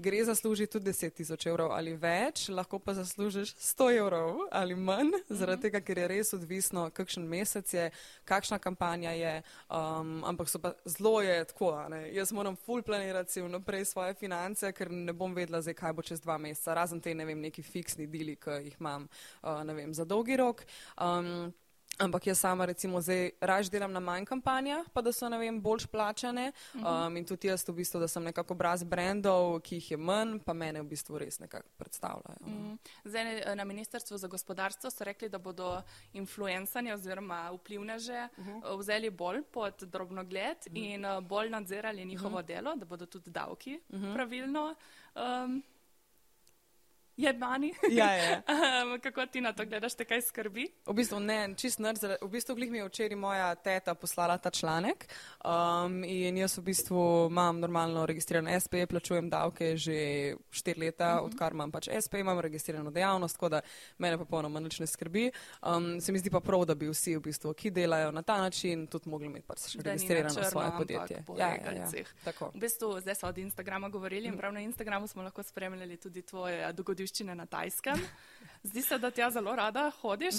gre 0.00 0.24
zaslužiti 0.24 0.72
tudi 0.72 0.90
10 0.90 1.10
tisoč 1.10 1.46
evrov 1.46 1.72
ali 1.76 1.92
več, 1.94 2.48
lahko 2.48 2.78
pa 2.78 2.94
zaslužiš 2.96 3.52
100 3.54 3.88
evrov 3.98 4.40
ali 4.50 4.74
manj, 4.74 5.12
zaradi 5.28 5.68
tega, 5.68 5.80
ker 5.84 5.98
je 5.98 6.08
res 6.08 6.32
odvisno, 6.36 6.86
kakšen 6.96 7.26
mesec 7.28 7.74
je, 7.74 7.86
kakšna 8.24 8.58
kampanja 8.58 9.12
je. 9.16 9.34
Um, 9.68 10.20
ampak 10.24 10.48
so 10.48 10.58
pa 10.62 10.72
zelo 10.88 11.20
je 11.20 11.44
tako, 11.52 11.72
ne. 11.92 12.02
jaz 12.14 12.32
moram 12.32 12.56
ful 12.56 12.82
planirati 12.82 13.32
si 13.32 13.44
vnaprej 13.44 13.84
svoje 13.92 14.14
finance, 14.14 14.72
ker 14.72 14.90
ne 14.90 15.12
bom 15.12 15.34
vedela, 15.36 15.60
zdaj, 15.62 15.76
kaj 15.78 15.96
bo 15.96 16.02
čez 16.06 16.24
dva 16.24 16.38
meseca, 16.38 16.74
razen 16.80 17.00
te, 17.00 17.14
ne 17.14 17.28
vem, 17.28 17.40
neki 17.40 17.62
fiksni 17.62 18.08
dili, 18.10 18.36
ki 18.40 18.62
jih 18.64 18.80
imam, 18.80 19.08
uh, 19.42 19.60
ne 19.64 19.76
vem, 19.76 19.94
za 19.94 20.08
dolgi 20.08 20.40
rok. 20.40 20.64
Um, 20.96 21.52
Ampak 22.00 22.26
jaz 22.26 22.38
sama 22.38 22.64
recimo 22.64 23.00
zdaj 23.00 23.30
raž 23.40 23.68
delam 23.68 23.92
na 23.92 24.00
manj 24.00 24.24
kampanjah, 24.24 24.86
pa 24.92 25.02
da 25.04 25.12
so, 25.12 25.28
ne 25.28 25.38
vem, 25.38 25.60
boljš 25.60 25.84
plačane 25.86 26.52
um, 26.74 27.16
in 27.16 27.26
tudi 27.28 27.50
jaz 27.50 27.66
v 27.68 27.74
bistvu, 27.76 28.00
da 28.00 28.08
sem 28.08 28.24
nekako 28.24 28.56
obraz 28.56 28.84
brendov, 28.84 29.58
ki 29.60 29.76
jih 29.76 29.90
je 29.90 29.98
manj, 30.00 30.38
pa 30.44 30.54
mene 30.56 30.80
v 30.80 30.88
bistvu 30.88 31.20
res 31.20 31.38
nekako 31.42 31.68
predstavljajo. 31.76 32.40
no. 32.40 32.48
Mm. 32.48 32.78
Zdaj, 33.04 33.38
eh, 33.38 33.54
na 33.54 33.64
Ministrstvu 33.64 34.16
za 34.18 34.28
gospodarstvo 34.32 34.90
so 34.90 35.04
rekli, 35.04 35.28
da 35.28 35.38
bodo 35.38 35.82
influencanje 36.12 36.94
oziroma 36.94 37.50
vplivneže 37.52 38.28
uh 38.36 38.46
-huh. 38.46 38.78
vzeli 38.78 39.10
bolj 39.10 39.42
pod 39.42 39.82
drobnogled 39.82 40.56
uh 40.66 40.72
-huh. 40.72 40.94
in 40.94 41.04
eh, 41.04 41.20
bolj 41.20 41.50
nadzirali 41.50 42.04
njihovo 42.04 42.36
uh 42.36 42.42
-huh. 42.42 42.46
delo, 42.46 42.76
da 42.76 42.84
bodo 42.84 43.06
tudi 43.06 43.30
davki 43.30 43.80
uh 43.88 44.00
-huh. 44.00 44.14
pravilno 44.14 44.74
um, 45.14 45.62
jebani. 47.22 47.72
Ja, 47.90 48.12
ja. 48.14 48.42
um, 48.84 49.00
kako 49.00 49.26
ti 49.26 49.40
na 49.40 49.52
to 49.52 49.64
gledaš, 49.66 49.94
te 49.94 50.04
kaj 50.04 50.22
skrbi? 50.22 50.66
V 50.86 50.94
bistvu 50.96 51.20
ne, 51.20 51.38
čist 51.56 51.80
nerd, 51.82 52.02
v 52.20 52.28
bistvu 52.30 52.54
glih 52.58 52.70
mi 52.70 52.78
je 52.78 52.88
včeraj 52.88 53.16
moja 53.16 53.54
teta 53.54 53.94
poslala 53.94 54.38
ta 54.38 54.50
članek 54.50 55.06
um, 55.44 56.04
in 56.04 56.36
jaz 56.36 56.58
v 56.58 56.64
bistvu 56.70 57.28
imam 57.30 57.60
normalno 57.60 58.06
registriran 58.06 58.48
SP, 58.62 58.86
plačujem 58.88 59.30
davke 59.30 59.76
že 59.76 60.36
štiri 60.50 60.80
leta, 60.80 61.14
uh 61.14 61.20
-huh. 61.20 61.26
odkar 61.26 61.52
imam 61.52 61.70
pač 61.72 61.88
SP, 62.04 62.14
imam 62.20 62.40
registrirano 62.40 62.90
dejavnost, 62.90 63.36
tako 63.36 63.48
da 63.48 63.60
mene 63.98 64.18
popolnoma 64.18 64.60
nič 64.60 64.80
ne 64.80 64.86
skrbi. 64.86 65.30
Um, 65.62 66.00
se 66.00 66.12
mi 66.12 66.18
zdi 66.18 66.30
pa 66.30 66.40
prav, 66.40 66.64
da 66.64 66.74
bi 66.74 66.88
vsi 66.88 67.16
v 67.16 67.20
bistvu, 67.20 67.54
ki 67.54 67.70
delajo 67.70 68.10
na 68.10 68.22
ta 68.22 68.38
način, 68.38 68.86
tudi 68.86 69.08
mogli 69.08 69.26
imeti 69.26 69.46
pač 69.46 69.76
registrirano 69.76 70.34
črno, 70.34 70.50
svoje 70.50 70.70
podjetje. 70.78 71.22
po 71.26 71.36
Ja, 71.38 71.48
ja, 71.48 71.72
ja. 71.72 72.04
Tako. 72.24 72.50
V 72.54 72.60
bistvu, 72.60 73.00
zdaj 73.00 73.14
so 73.14 73.26
od 73.26 73.38
Instagrama 73.38 73.88
govorili 73.88 74.28
in 74.28 74.36
prav 74.36 74.52
na 74.52 74.60
Instagramu 74.60 75.06
smo 75.06 75.22
lahko 75.22 75.42
spremljali 75.42 75.96
tudi 75.96 76.22
tvoje 76.22 76.72
dogodivščine 76.72 77.09
na 77.34 77.46
Tajskem. 77.46 77.98
Zdi 78.62 78.82
se, 78.82 78.98
da 78.98 79.10
tja 79.10 79.30
zelo 79.30 79.56
rada 79.56 79.90
hodiš. 80.00 80.34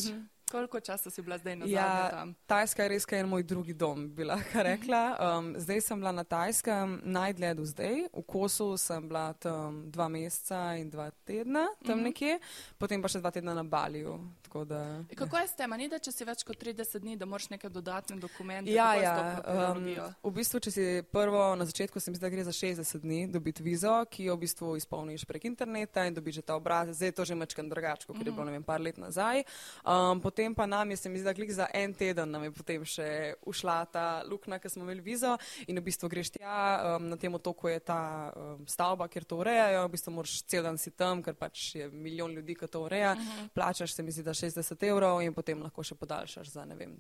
Koliko 0.52 0.80
časa 0.80 1.08
si 1.08 1.22
bila 1.22 1.38
zdaj 1.38 1.56
na 1.56 1.66
Ja, 1.66 2.10
tam? 2.12 2.36
Tajska 2.46 2.84
je 2.84 2.90
res 2.90 3.06
kaj 3.06 3.24
moj 3.24 3.44
drugi 3.44 3.74
dom, 3.74 4.10
bi 4.10 4.24
lahko 4.24 4.60
rekla. 4.62 5.02
Um, 5.18 5.56
zdaj 5.56 5.82
sem 5.82 5.96
bila 5.98 6.12
na 6.12 6.24
Tajskem 6.24 7.00
najdlje 7.06 7.54
do 7.54 7.66
zdaj. 7.66 7.96
V 8.12 8.24
Kosu 8.24 8.78
sem 8.78 9.00
bila 9.02 9.34
tam 9.34 9.88
dva 9.88 10.08
meseca 10.08 10.76
in 10.76 10.90
dva 10.90 11.12
tedna, 11.24 11.68
tam 11.82 11.98
Mhm. 11.98 12.04
nekje, 12.04 12.40
potem 12.78 13.02
pa 13.02 13.08
še 13.08 13.20
dva 13.20 13.32
tedna 13.32 13.54
na 13.54 13.64
Baliju. 13.64 14.20
Da, 14.52 15.00
Kako 15.08 15.38
je 15.38 15.48
s 15.48 15.54
tem, 15.54 15.72
ni 15.72 15.88
da 15.88 15.96
če 15.98 16.12
si 16.12 16.26
več 16.26 16.44
kot 16.44 16.58
30 16.58 17.00
dni, 17.00 17.16
da 17.16 17.24
moraš 17.24 17.48
neke 17.50 17.70
dodatne 17.70 18.18
dokumente? 18.18 18.68
Ja, 18.68 18.96
ja. 18.96 19.40
Um, 19.72 19.80
v 20.22 20.32
bistvu, 20.34 20.60
če 20.60 20.72
si 20.72 20.84
prvo 21.06 21.56
na 21.56 21.64
začetku, 21.64 21.96
se 21.96 22.12
mi 22.12 22.18
zdi, 22.18 22.22
da 22.22 22.30
gre 22.30 22.44
za 22.44 22.52
60 22.52 23.00
dni 23.00 23.28
dobiti 23.30 23.64
vizo, 23.64 24.04
ki 24.06 24.26
jo 24.26 24.36
v 24.36 24.42
bistvu 24.42 24.76
izpolniš 24.76 25.24
prek 25.24 25.46
interneta 25.46 26.04
in 26.04 26.14
dobiš 26.14 26.42
ta 26.42 26.56
obrazec. 26.56 26.92
Zdaj 26.94 27.08
je 27.08 27.12
to 27.14 27.24
že 27.24 27.32
mečkan 27.34 27.64
drugačko, 27.66 28.12
ker 28.12 28.26
je 28.26 28.32
bilo 28.32 28.44
ne 28.44 28.52
vem, 28.52 28.64
par 28.64 28.82
let 28.82 28.98
nazaj. 28.98 29.46
Um, 29.82 30.20
potem 30.20 30.41
pa 30.56 30.66
nam 30.66 30.92
je, 30.92 30.98
se 30.98 31.10
mi 31.10 31.20
zdi, 31.20 31.26
da 31.26 31.34
klik 31.34 31.52
za 31.52 31.68
en 31.74 31.94
teden 31.94 32.32
nam 32.32 32.44
je 32.44 32.52
potem 32.56 32.86
še 32.86 33.08
ušla 33.48 33.78
ta 33.94 34.06
luknja, 34.28 34.60
ker 34.60 34.72
smo 34.72 34.84
imeli 34.86 35.04
vizo 35.06 35.36
in 35.68 35.80
v 35.80 35.86
bistvu 35.86 36.10
greš 36.12 36.34
tja, 36.38 36.58
um, 36.98 37.08
na 37.12 37.18
tem 37.22 37.34
otoku 37.38 37.70
je 37.72 37.80
ta 37.86 38.02
um, 38.36 38.66
stavba, 38.68 39.08
kjer 39.12 39.28
to 39.30 39.42
urejajo, 39.44 39.86
v 39.86 39.94
bistvu 39.96 40.16
moraš 40.18 40.40
cel 40.50 40.66
dan 40.66 40.80
si 40.82 40.94
tam, 40.98 41.24
ker 41.26 41.38
pač 41.38 41.76
je 41.80 41.90
milijon 41.92 42.34
ljudi, 42.36 42.58
ki 42.58 42.70
to 42.72 42.86
ureja, 42.88 43.16
plačaš 43.54 43.96
se 43.96 44.04
mi 44.04 44.12
zdi, 44.12 44.26
da 44.26 44.36
60 44.38 44.88
evrov 44.90 45.22
in 45.22 45.36
potem 45.38 45.62
lahko 45.62 45.86
še 45.86 45.98
podaljšaš 46.00 46.56
za 46.58 46.66
ne 46.66 46.80
vem. 46.80 46.96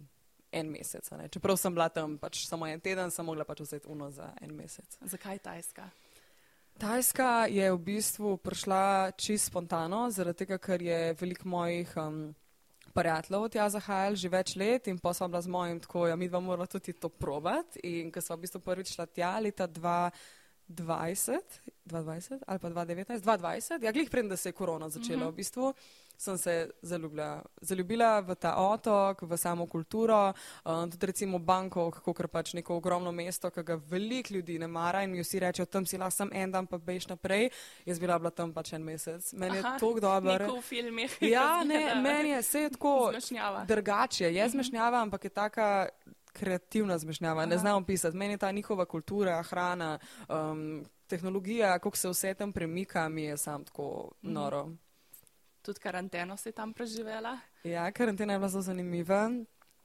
En 0.51 0.67
mesec. 0.67 1.05
Ne. 1.15 1.29
Čeprav 1.31 1.55
sem 1.55 1.71
bila 1.71 1.85
tam 1.87 2.17
pač 2.19 2.41
samo 2.43 2.67
en 2.67 2.81
teden, 2.83 3.07
sem 3.07 3.23
mogla 3.23 3.45
pač 3.47 3.61
vzeti 3.63 3.87
uno 3.87 4.09
za 4.11 4.33
en 4.43 4.51
mesec. 4.51 4.97
Zakaj 4.99 5.39
Tajska? 5.39 5.85
Tajska 6.81 7.45
je 7.45 7.71
v 7.71 7.77
bistvu 7.77 8.37
prišla 8.37 9.11
čisto 9.13 9.51
spontano, 9.51 10.09
zaradi 10.09 10.43
tega, 10.43 10.57
ker 10.57 10.81
je 10.81 11.13
veliko 11.19 11.49
mojih 11.49 11.91
um, 12.01 12.33
prijateljev 12.93 13.49
tja 13.49 13.69
zahajali 13.69 14.15
že 14.15 14.29
več 14.29 14.55
let 14.55 14.87
in 14.87 14.97
pa 14.99 15.13
sem 15.13 15.31
bila 15.31 15.41
z 15.41 15.47
mojim 15.47 15.79
tako, 15.79 16.07
ja, 16.07 16.15
mi 16.15 16.27
dva 16.29 16.39
morala 16.39 16.67
tudi 16.67 16.93
to 16.93 17.09
probati. 17.09 17.79
In 17.83 18.11
ko 18.11 18.21
sem 18.21 18.37
v 18.37 18.41
bistvu 18.41 18.59
prvič 18.59 18.95
šla 18.95 19.05
tja 19.07 19.39
leta 19.39 19.67
2020, 19.67 21.39
2020 21.85 22.43
ali 22.47 22.59
pa 22.59 22.69
2019, 22.69 23.21
2020, 23.21 23.83
ja, 23.83 23.91
glih 23.91 24.09
preden, 24.09 24.29
da 24.29 24.37
se 24.37 24.49
je 24.49 24.53
korona 24.53 24.89
začela 24.89 25.25
Mhm. 25.25 25.31
v 25.31 25.35
bistvu. 25.35 25.73
Sem 26.21 26.37
se 26.37 26.69
zaljubila, 26.81 27.41
zaljubila 27.61 28.19
v 28.19 28.35
ta 28.35 28.51
otok, 28.61 29.23
v 29.25 29.37
samo 29.37 29.65
kulturo, 29.65 30.33
um, 30.65 30.91
tudi 30.91 31.05
recimo 31.09 31.39
Bangkok, 31.39 31.97
kot 32.05 32.27
pač 32.29 32.53
neko 32.53 32.75
ogromno 32.77 33.09
mesto, 33.11 33.49
ki 33.49 33.63
ga 33.65 33.79
veliko 33.89 34.33
ljudi 34.35 34.59
ne 34.61 34.67
mara 34.67 35.01
in 35.03 35.11
mi 35.11 35.23
vsi 35.23 35.39
rečejo, 35.41 35.65
tam 35.65 35.85
si 35.85 35.97
lahko 35.97 36.13
sam 36.13 36.29
en 36.33 36.51
dan, 36.51 36.67
pa 36.69 36.77
bejš 36.77 37.07
naprej. 37.09 37.49
Jaz 37.85 37.99
bila 37.99 38.19
bila 38.19 38.29
tam 38.29 38.53
pač 38.53 38.73
en 38.73 38.83
mesec. 38.85 39.33
Meni 39.33 39.57
je 39.57 39.63
Aha, 39.63 39.79
tako 39.79 39.99
dobro. 39.99 40.37
Neko 40.37 40.59
v 40.59 40.61
filmih. 40.61 41.17
Ja, 41.25 41.63
ne, 41.71 41.95
meni 41.95 42.29
je 42.35 42.41
vse 42.41 42.69
tako 42.69 43.09
Zmešnjava. 43.11 43.65
drugače. 43.65 44.29
Je 44.33 44.49
zmešnjava, 44.49 45.01
ampak 45.01 45.23
je 45.23 45.29
taka 45.29 45.89
kreativna 46.33 46.97
zmešnjava. 46.97 47.45
Ne 47.45 47.55
Aha. 47.55 47.61
znam 47.61 47.81
opisati. 47.83 48.17
Meni 48.17 48.33
je 48.33 48.37
ta 48.37 48.51
njihova 48.51 48.85
kultura, 48.85 49.41
hrana, 49.43 49.97
um, 50.29 50.85
tehnologija, 51.07 51.79
kako 51.79 51.97
se 51.97 52.09
vse 52.09 52.33
tam 52.33 52.53
premika, 52.53 53.09
mi 53.09 53.23
je 53.23 53.37
sam 53.37 53.65
tako 53.65 54.11
noro. 54.21 54.69
Tudi 55.61 55.79
karanteno 55.79 56.37
si 56.37 56.51
tam 56.51 56.73
preživela. 56.73 57.37
Ja, 57.63 57.91
karantena 57.91 58.33
je 58.33 58.39
bila 58.39 58.49
zelo 58.49 58.61
zanimiva. 58.61 59.29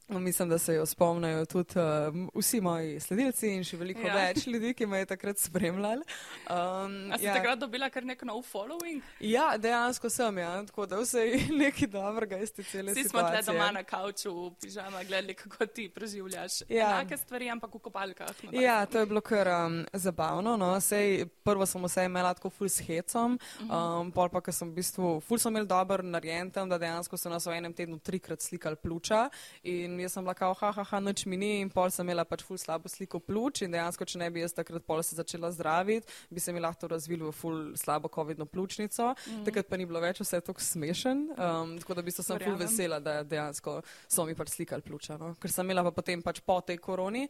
No, 0.09 0.19
Mislim, 0.19 0.49
da 0.49 0.57
se 0.57 0.73
jo 0.73 0.85
spomnijo 0.85 1.45
tudi 1.45 1.73
um, 1.75 2.29
vsi 2.33 2.61
moji 2.61 2.99
sledilci 2.99 3.49
in 3.49 3.63
še 3.63 3.77
veliko 3.77 3.99
Ja. 3.99 4.13
več 4.15 4.45
ljudi, 4.47 4.73
ki 4.73 4.85
me 4.85 4.97
je 4.97 5.05
takrat 5.05 5.37
spremljali. 5.37 6.03
Um, 6.45 7.11
A 7.11 7.17
si 7.17 7.25
ja. 7.25 7.33
takrat 7.33 7.59
dobila 7.59 7.89
kar 7.89 8.05
nek 8.05 8.23
nov 8.23 8.43
following? 8.43 9.01
ja, 9.19 9.57
dejansko 9.57 10.09
sem, 10.09 10.37
ja. 10.37 10.63
tako 10.65 10.85
da 10.85 10.97
vse 10.97 11.19
je 11.19 11.41
nekaj 11.63 11.87
dobrega 11.87 12.37
iz 12.37 12.51
te 12.51 12.63
cele 12.63 12.93
Vsi 12.93 13.03
smo 13.03 13.19
tle 13.19 13.27
situacije. 13.29 13.53
doma 13.53 13.71
na 13.71 13.83
kavču 13.83 14.31
v 14.31 14.53
pižama 14.55 15.03
gledali, 15.03 15.33
kako 15.35 15.65
ti 15.67 15.89
preživljaš. 15.89 16.61
Ja. 16.69 16.87
Enake 16.93 17.17
stvari, 17.17 17.49
ampak 17.49 17.73
v 17.73 17.79
kopalkah. 17.79 18.31
no, 18.43 18.55
Ja, 18.57 18.85
to 18.85 18.99
je 18.99 19.05
bilo 19.05 19.21
kar 19.21 19.47
um, 19.49 19.85
zabavno. 19.93 20.55
No. 20.57 20.79
Sej, 20.79 21.25
prvo 21.43 21.65
sem 21.65 21.83
vse 21.83 22.05
imela 22.05 22.33
tako 22.33 22.49
ful 22.49 22.69
s 22.69 22.79
hecom, 22.81 23.35
um, 23.61 24.11
pol 24.11 24.29
pa, 24.29 24.39
ker 24.39 24.53
sem 24.53 24.71
v 24.71 24.79
bistvu, 24.79 25.19
ful 25.21 25.37
sem 25.37 25.51
imel 25.51 25.67
dober 25.67 25.99
narejen 26.01 26.47
tam, 26.49 26.69
da 26.69 26.77
dejansko 26.77 27.17
so 27.17 27.29
nas 27.29 27.45
v 27.45 27.59
enem 27.59 27.73
tednu 27.73 27.99
trikrat 27.99 28.39
slikali 28.41 28.75
pljuča 28.77 29.27
in 29.63 29.96
jaz 30.05 30.15
sem 30.17 30.23
bila 30.23 30.33
kao, 30.37 30.53
ha, 30.59 30.71
ha, 30.71 30.83
ha, 30.83 30.99
nič 31.03 31.25
mi 31.25 31.37
ni 31.37 31.51
in 31.61 31.71
pol 31.73 31.91
sem 31.93 32.05
imela 32.05 32.25
pač 32.25 32.43
ful 32.45 32.59
slabo 32.61 32.89
sliko 32.91 33.19
pljuč 33.23 33.63
in 33.65 33.75
dejansko, 33.75 34.05
če 34.05 34.21
ne 34.21 34.29
bi 34.33 34.43
jaz 34.43 34.55
takrat 34.57 34.85
pol 34.87 35.03
se 35.03 35.17
začela 35.17 35.51
zdraviti, 35.55 36.07
bi 36.29 36.43
se 36.43 36.53
mi 36.53 36.63
lahko 36.63 36.89
razvilo 36.91 37.31
v 37.31 37.35
ful 37.35 37.59
slabo 37.79 38.11
covidno 38.13 38.45
pljučnico. 38.45 39.13
Mm. 39.13 39.43
Takrat 39.47 39.69
pa 39.69 39.79
ni 39.79 39.85
bilo 39.89 40.01
več 40.03 40.21
vse 40.23 40.41
tako 40.45 40.63
smešen, 40.63 41.27
um, 41.35 41.77
tako 41.81 41.99
da 41.99 42.05
bi 42.05 42.15
se 42.15 42.25
sem 42.25 42.41
ful 42.43 42.57
vesela, 42.59 42.99
da 43.03 43.21
dejansko 43.23 43.79
so 44.07 44.25
mi 44.27 44.35
pač 44.35 44.55
slikali 44.55 44.85
pljuča. 44.85 45.17
No. 45.21 45.33
Ker 45.41 45.53
sem 45.53 45.67
imela 45.67 45.85
pa 45.87 45.95
potem 45.95 46.21
pač 46.23 46.43
po 46.45 46.59
tej 46.61 46.81
koroni 46.83 47.27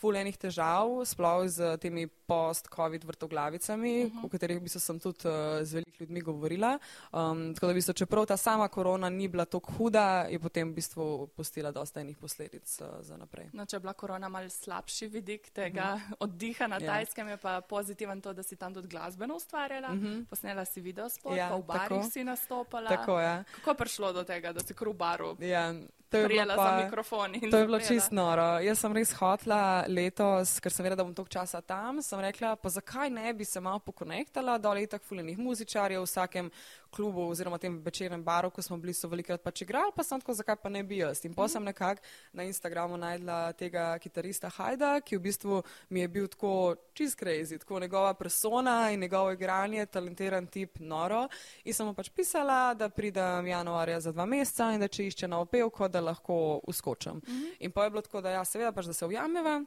ful 0.00 0.16
enih 0.16 0.36
težav, 0.36 1.04
sploh 1.04 1.46
z 1.48 1.76
temi 1.78 2.06
post-covid 2.06 3.04
vrtoglavicami, 3.04 4.04
uh 4.04 4.12
-huh. 4.12 4.24
o 4.24 4.28
katerih 4.28 4.60
bi 4.60 4.68
se 4.68 4.80
sem 4.80 5.00
tudi 5.00 5.28
uh, 5.28 5.62
z 5.62 5.72
velikimi 5.74 6.00
ljudmi 6.00 6.20
govorila. 6.20 6.78
Um, 7.12 7.54
tako 7.54 7.66
da 7.66 7.72
bi 7.72 7.82
se, 7.82 7.92
čeprav 7.92 8.26
ta 8.26 8.36
sama 8.36 8.68
korona 8.68 9.10
ni 9.10 9.28
bila 9.28 9.44
tako 9.44 9.72
huda, 9.72 10.26
je 10.30 10.38
potem 10.38 10.70
v 10.70 10.74
bistvu 10.74 11.26
pustila 11.36 11.70
dosta 11.70 12.00
enih 12.00 12.16
posledic 12.16 12.80
uh, 12.80 12.86
za 13.00 13.16
naprej. 13.16 13.48
No, 13.52 13.66
če 13.66 13.76
je 13.76 13.80
bila 13.80 13.92
korona 13.92 14.28
mal 14.28 14.48
slabši 14.48 15.06
vidik 15.06 15.50
tega 15.50 15.94
mm 15.94 15.98
-hmm. 15.98 16.14
oddiha 16.24 16.66
na 16.66 16.76
Ja. 16.80 16.86
tajskem, 16.86 17.28
je 17.28 17.36
pa 17.36 17.60
pozitiven 17.60 18.20
to, 18.20 18.32
da 18.32 18.42
si 18.42 18.56
tam 18.56 18.74
tudi 18.74 18.88
glasbeno 18.88 19.36
ustvarjala. 19.36 19.88
Mm 19.88 20.00
-hmm. 20.00 20.24
Posnela 20.26 20.64
si 20.64 20.80
video 20.80 21.08
spot, 21.08 21.36
Ja, 21.36 21.48
pa 21.48 21.56
v 21.56 21.62
barih 21.62 21.88
tako. 21.88 22.10
si 22.10 22.24
nastopala. 22.24 22.88
Tako 22.88 23.18
je. 23.20 23.44
Kako 23.56 23.70
je 23.70 23.74
prišlo 23.76 24.12
do 24.12 24.24
tega, 24.24 24.52
da 24.52 24.60
si 24.60 24.74
kar 24.74 24.88
v 24.88 24.92
baru 24.92 25.36
Ja, 25.38 25.74
to 26.10 26.16
je 26.18 26.28
bilo 26.28 26.54
pa- 26.56 26.64
za 26.64 26.84
mikrofon? 26.84 27.32
To 27.50 27.56
je 27.56 27.66
bilo 27.66 27.78
zapela? 27.78 27.88
čist 27.88 28.12
noro. 28.12 28.58
Jaz 28.58 28.78
sem 28.78 28.92
res 28.92 29.12
hotla 29.12 29.84
letos, 29.88 30.60
ker 30.60 30.72
sem 30.72 30.84
vedela, 30.84 30.96
da 30.96 31.04
bom 31.04 31.14
toliko 31.14 31.32
časa 31.32 31.60
tam, 31.60 32.02
sem 32.02 32.20
rekla, 32.20 32.56
pa 32.56 32.68
zakaj 32.68 33.10
ne 33.10 33.32
bi 33.34 33.44
se 33.44 33.60
malo 33.60 33.78
pokonektala, 33.78 34.58
dol 34.58 34.76
je 34.78 34.86
tako 34.86 35.04
fuljenih 35.04 35.38
muzičarjev 35.38 36.00
v 36.00 36.06
vsakem 36.06 36.50
klubu 36.90 37.28
oziroma 37.30 37.58
tem 37.58 37.78
večernem 37.84 38.22
baru, 38.24 38.50
ko 38.50 38.62
smo 38.62 38.76
bili, 38.76 38.94
so 38.94 39.08
velikrat 39.08 39.42
pač 39.42 39.62
igrali, 39.62 39.92
pa 39.96 40.04
sem 40.04 40.20
tako, 40.20 40.34
zakaj 40.34 40.56
pa 40.62 40.68
ne 40.68 40.82
bi 40.82 41.00
jaz. 41.00 41.24
In 41.24 41.34
pa 41.34 41.48
sem 41.48 41.64
nekako 41.64 42.02
na 42.32 42.44
Instagramu 42.44 42.96
najdla 42.96 43.52
tega 43.58 43.98
kitarista 43.98 44.50
Hajda, 44.56 45.00
ki 45.00 45.16
v 45.16 45.24
bistvu 45.28 45.62
mi 45.90 46.00
je 46.00 46.08
bil 46.08 46.28
tako 46.28 46.76
čist 46.94 47.18
crazy, 47.20 47.58
tako 47.58 47.80
njegova 47.80 48.14
persona 48.14 48.90
in 48.92 49.00
njegovo 49.00 49.32
igranje, 49.32 49.86
talentiran 49.86 50.46
tip, 50.46 50.78
noro. 50.78 51.26
In 51.64 51.74
sem 51.74 51.86
mu 51.86 51.94
pač 51.94 52.10
pisala, 52.10 52.74
da 52.74 52.88
pridem 52.88 53.46
januarja 53.46 54.00
za 54.00 54.12
dva 54.12 54.26
meseca 54.26 54.72
in 54.74 54.80
da 54.80 54.88
če 54.88 55.06
išče 55.06 55.28
na 55.28 55.40
opevko, 55.40 55.88
da 55.88 56.00
lahko 56.00 56.60
uskočim. 56.66 57.12
Mm 57.12 57.22
-hmm. 57.26 57.56
In 57.60 57.72
pa 57.72 57.84
je 57.84 57.90
bilo 57.90 58.02
tako, 58.02 58.20
da 58.20 58.30
ja, 58.30 58.44
seveda 58.44 58.72
pač, 58.72 58.86
da 58.86 58.92
se 58.92 59.06
ujameva. 59.06 59.64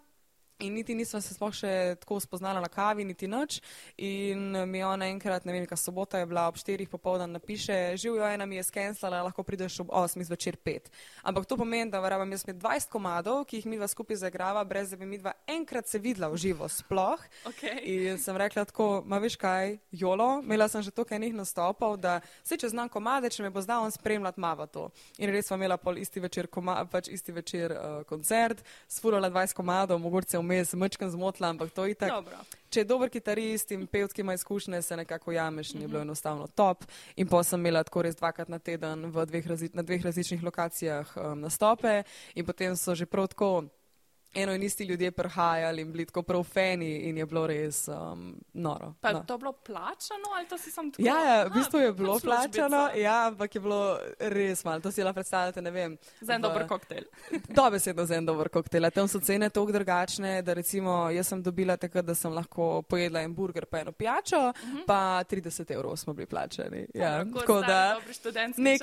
In 0.60 0.74
niti 0.74 0.93
nisem 0.95 1.22
se 1.22 1.33
sploh 1.33 1.53
še 1.55 1.69
tako 2.03 2.19
spoznala 2.22 2.62
na 2.62 2.69
kavi, 2.69 3.03
niti 3.07 3.27
nič. 3.27 3.57
In 3.98 4.53
mi 4.69 4.79
je 4.79 4.86
ona 4.86 5.10
enkrat, 5.10 5.48
ne 5.50 5.55
vem, 5.55 5.65
kaj 5.67 5.79
sobota 5.81 6.22
je 6.22 6.27
bila 6.29 6.45
ob 6.48 6.60
štirih 6.62 6.89
popoldan, 6.91 7.33
napiše, 7.33 7.98
živijo 7.98 8.27
ena 8.29 8.45
mi 8.45 8.60
je 8.60 8.67
skenslala, 8.69 9.24
lahko 9.25 9.43
prideš 9.43 9.79
ob 9.83 9.89
osmih 9.91 10.27
zvečer 10.29 10.60
pet. 10.62 10.91
Ampak 11.25 11.50
to 11.50 11.57
pomeni, 11.57 11.89
da 11.91 12.00
verjamem, 12.03 12.36
jaz 12.38 12.45
imam 12.45 12.60
20 12.62 12.91
komadov, 12.93 13.41
ki 13.50 13.60
jih 13.60 13.67
mi 13.72 13.79
dva 13.81 13.89
skupaj 13.89 14.22
zaigrava, 14.22 14.63
brez 14.63 14.93
da 14.93 15.00
bi 15.01 15.10
mi 15.10 15.17
dva 15.17 15.33
enkrat 15.50 15.89
se 15.89 16.00
videla 16.00 16.29
v 16.29 16.38
živo 16.38 16.69
sploh. 16.69 17.25
Okay. 17.50 17.81
In 17.89 18.22
sem 18.22 18.38
rekla 18.38 18.67
tako, 18.69 19.01
ma 19.10 19.17
veš 19.24 19.39
kaj, 19.41 19.77
jolo, 19.91 20.38
imela 20.45 20.69
sem 20.69 20.86
že 20.86 20.93
toliko 20.93 21.17
enih 21.17 21.33
nastopov, 21.33 21.98
da 21.98 22.19
se 22.45 22.60
če 22.62 22.69
znam 22.69 22.93
komade, 22.93 23.33
če 23.33 23.43
me 23.43 23.50
bo 23.50 23.62
znal 23.65 23.88
on 23.88 23.91
spremljati, 23.91 24.39
mava 24.39 24.69
to. 24.69 24.88
In 25.17 25.33
res 25.33 25.50
smo 25.50 25.57
imela 25.57 25.79
pol 25.81 25.98
isti 25.98 26.22
večer, 26.24 26.48
koma, 26.48 26.77
pač 26.86 27.10
isti 27.10 27.33
večer 27.33 27.74
uh, 27.74 28.00
koncert, 28.07 28.62
sfurala 28.88 29.33
20 29.33 29.57
komadov, 29.57 30.00
mogoče 30.03 30.43
vmes 30.44 30.74
mečkam 30.74 31.10
zmotla, 31.10 31.50
ampak 31.50 31.72
to 31.72 31.86
je 31.86 31.96
tako. 31.96 32.22
Dobro. 32.22 32.38
Če 32.70 32.82
je 32.82 32.90
dober 32.90 33.10
kitarist 33.10 33.72
in 33.72 33.86
pevski 33.88 34.22
ima 34.22 34.34
izkušnje, 34.34 34.82
se 34.82 34.98
nekako 34.98 35.32
jameš 35.32 35.74
in 35.76 35.82
je 35.82 35.88
bilo 35.88 36.02
enostavno 36.02 36.48
top. 36.48 36.84
In 37.16 37.28
pa 37.28 37.44
sem 37.44 37.60
imela 37.60 37.84
tako 37.84 38.02
res 38.02 38.16
dvakrat 38.18 38.50
na 38.50 38.60
teden 38.60 39.12
dveh 39.12 39.48
na 39.74 39.82
dveh 39.82 40.06
različnih 40.06 40.44
lokacijah 40.44 41.14
um, 41.16 41.40
nastope 41.40 42.04
in 42.36 42.46
potem 42.46 42.76
so 42.76 42.96
že 42.96 43.06
prav 43.06 43.28
tako 43.28 43.64
eno 44.34 44.54
in 44.54 44.63
isti 44.63 44.84
ljudje 44.84 45.12
prihajali 45.12 45.82
in 45.82 45.92
bili 45.92 46.06
tako 46.06 46.22
prav 46.22 46.44
fani 46.44 46.98
in 46.98 47.18
je 47.18 47.25
bilo 47.25 47.48
res 47.48 47.88
um, 47.88 48.36
noro. 48.54 48.94
Pa 49.02 49.12
no. 49.12 49.20
je 49.20 49.25
to 49.25 49.38
bilo 49.38 49.52
plačano 49.52 50.28
ali 50.38 50.48
to 50.48 50.58
si 50.58 50.72
sam 50.72 50.92
tako? 50.92 51.04
Ja, 51.08 51.18
ja, 51.20 51.44
v 51.44 51.50
bistvu 51.50 51.80
je 51.80 51.88
kot 51.88 51.98
bilo 51.98 52.20
plačano, 52.20 52.90
ja, 52.96 53.28
ampak 53.28 53.56
je 53.56 53.62
bilo 53.62 54.00
res 54.20 54.66
malo. 54.66 54.80
To 54.80 54.92
si 54.92 55.04
lahko 55.04 55.13
predstavljate, 55.13 55.62
ne 55.62 55.72
vem. 55.72 55.98
Za 56.22 56.34
en 56.34 56.42
v- 56.42 56.48
dober 56.48 56.68
koktajl. 56.68 57.04
Dobesedno 57.62 58.06
za 58.06 58.16
en 58.16 58.25
dober 58.25 58.50
koktejl. 58.50 58.90
Tam 58.92 59.08
so 59.08 59.20
cene 59.20 59.50
tako 59.50 59.72
drugačne, 59.72 60.42
da 60.42 60.54
recimo 60.54 61.10
jaz 61.10 61.28
sem 61.28 61.44
dobila 61.44 61.78
takrat, 61.78 62.06
da 62.06 62.16
sem 62.16 62.34
lahko 62.34 62.82
pojedla 62.82 63.22
en 63.22 63.36
burger 63.36 63.66
pa 63.66 63.80
eno 63.80 63.92
pijačo, 63.92 64.38
uh 64.38 64.54
-huh. 64.54 64.86
pa 64.88 65.24
30 65.30 65.74
evrov 65.74 65.96
smo 65.98 66.13
bili 66.13 66.25
plačani. 66.25 66.88
Ja, 66.94 67.25
Tako 67.25 67.40
tako 67.40 67.62
da 67.62 67.96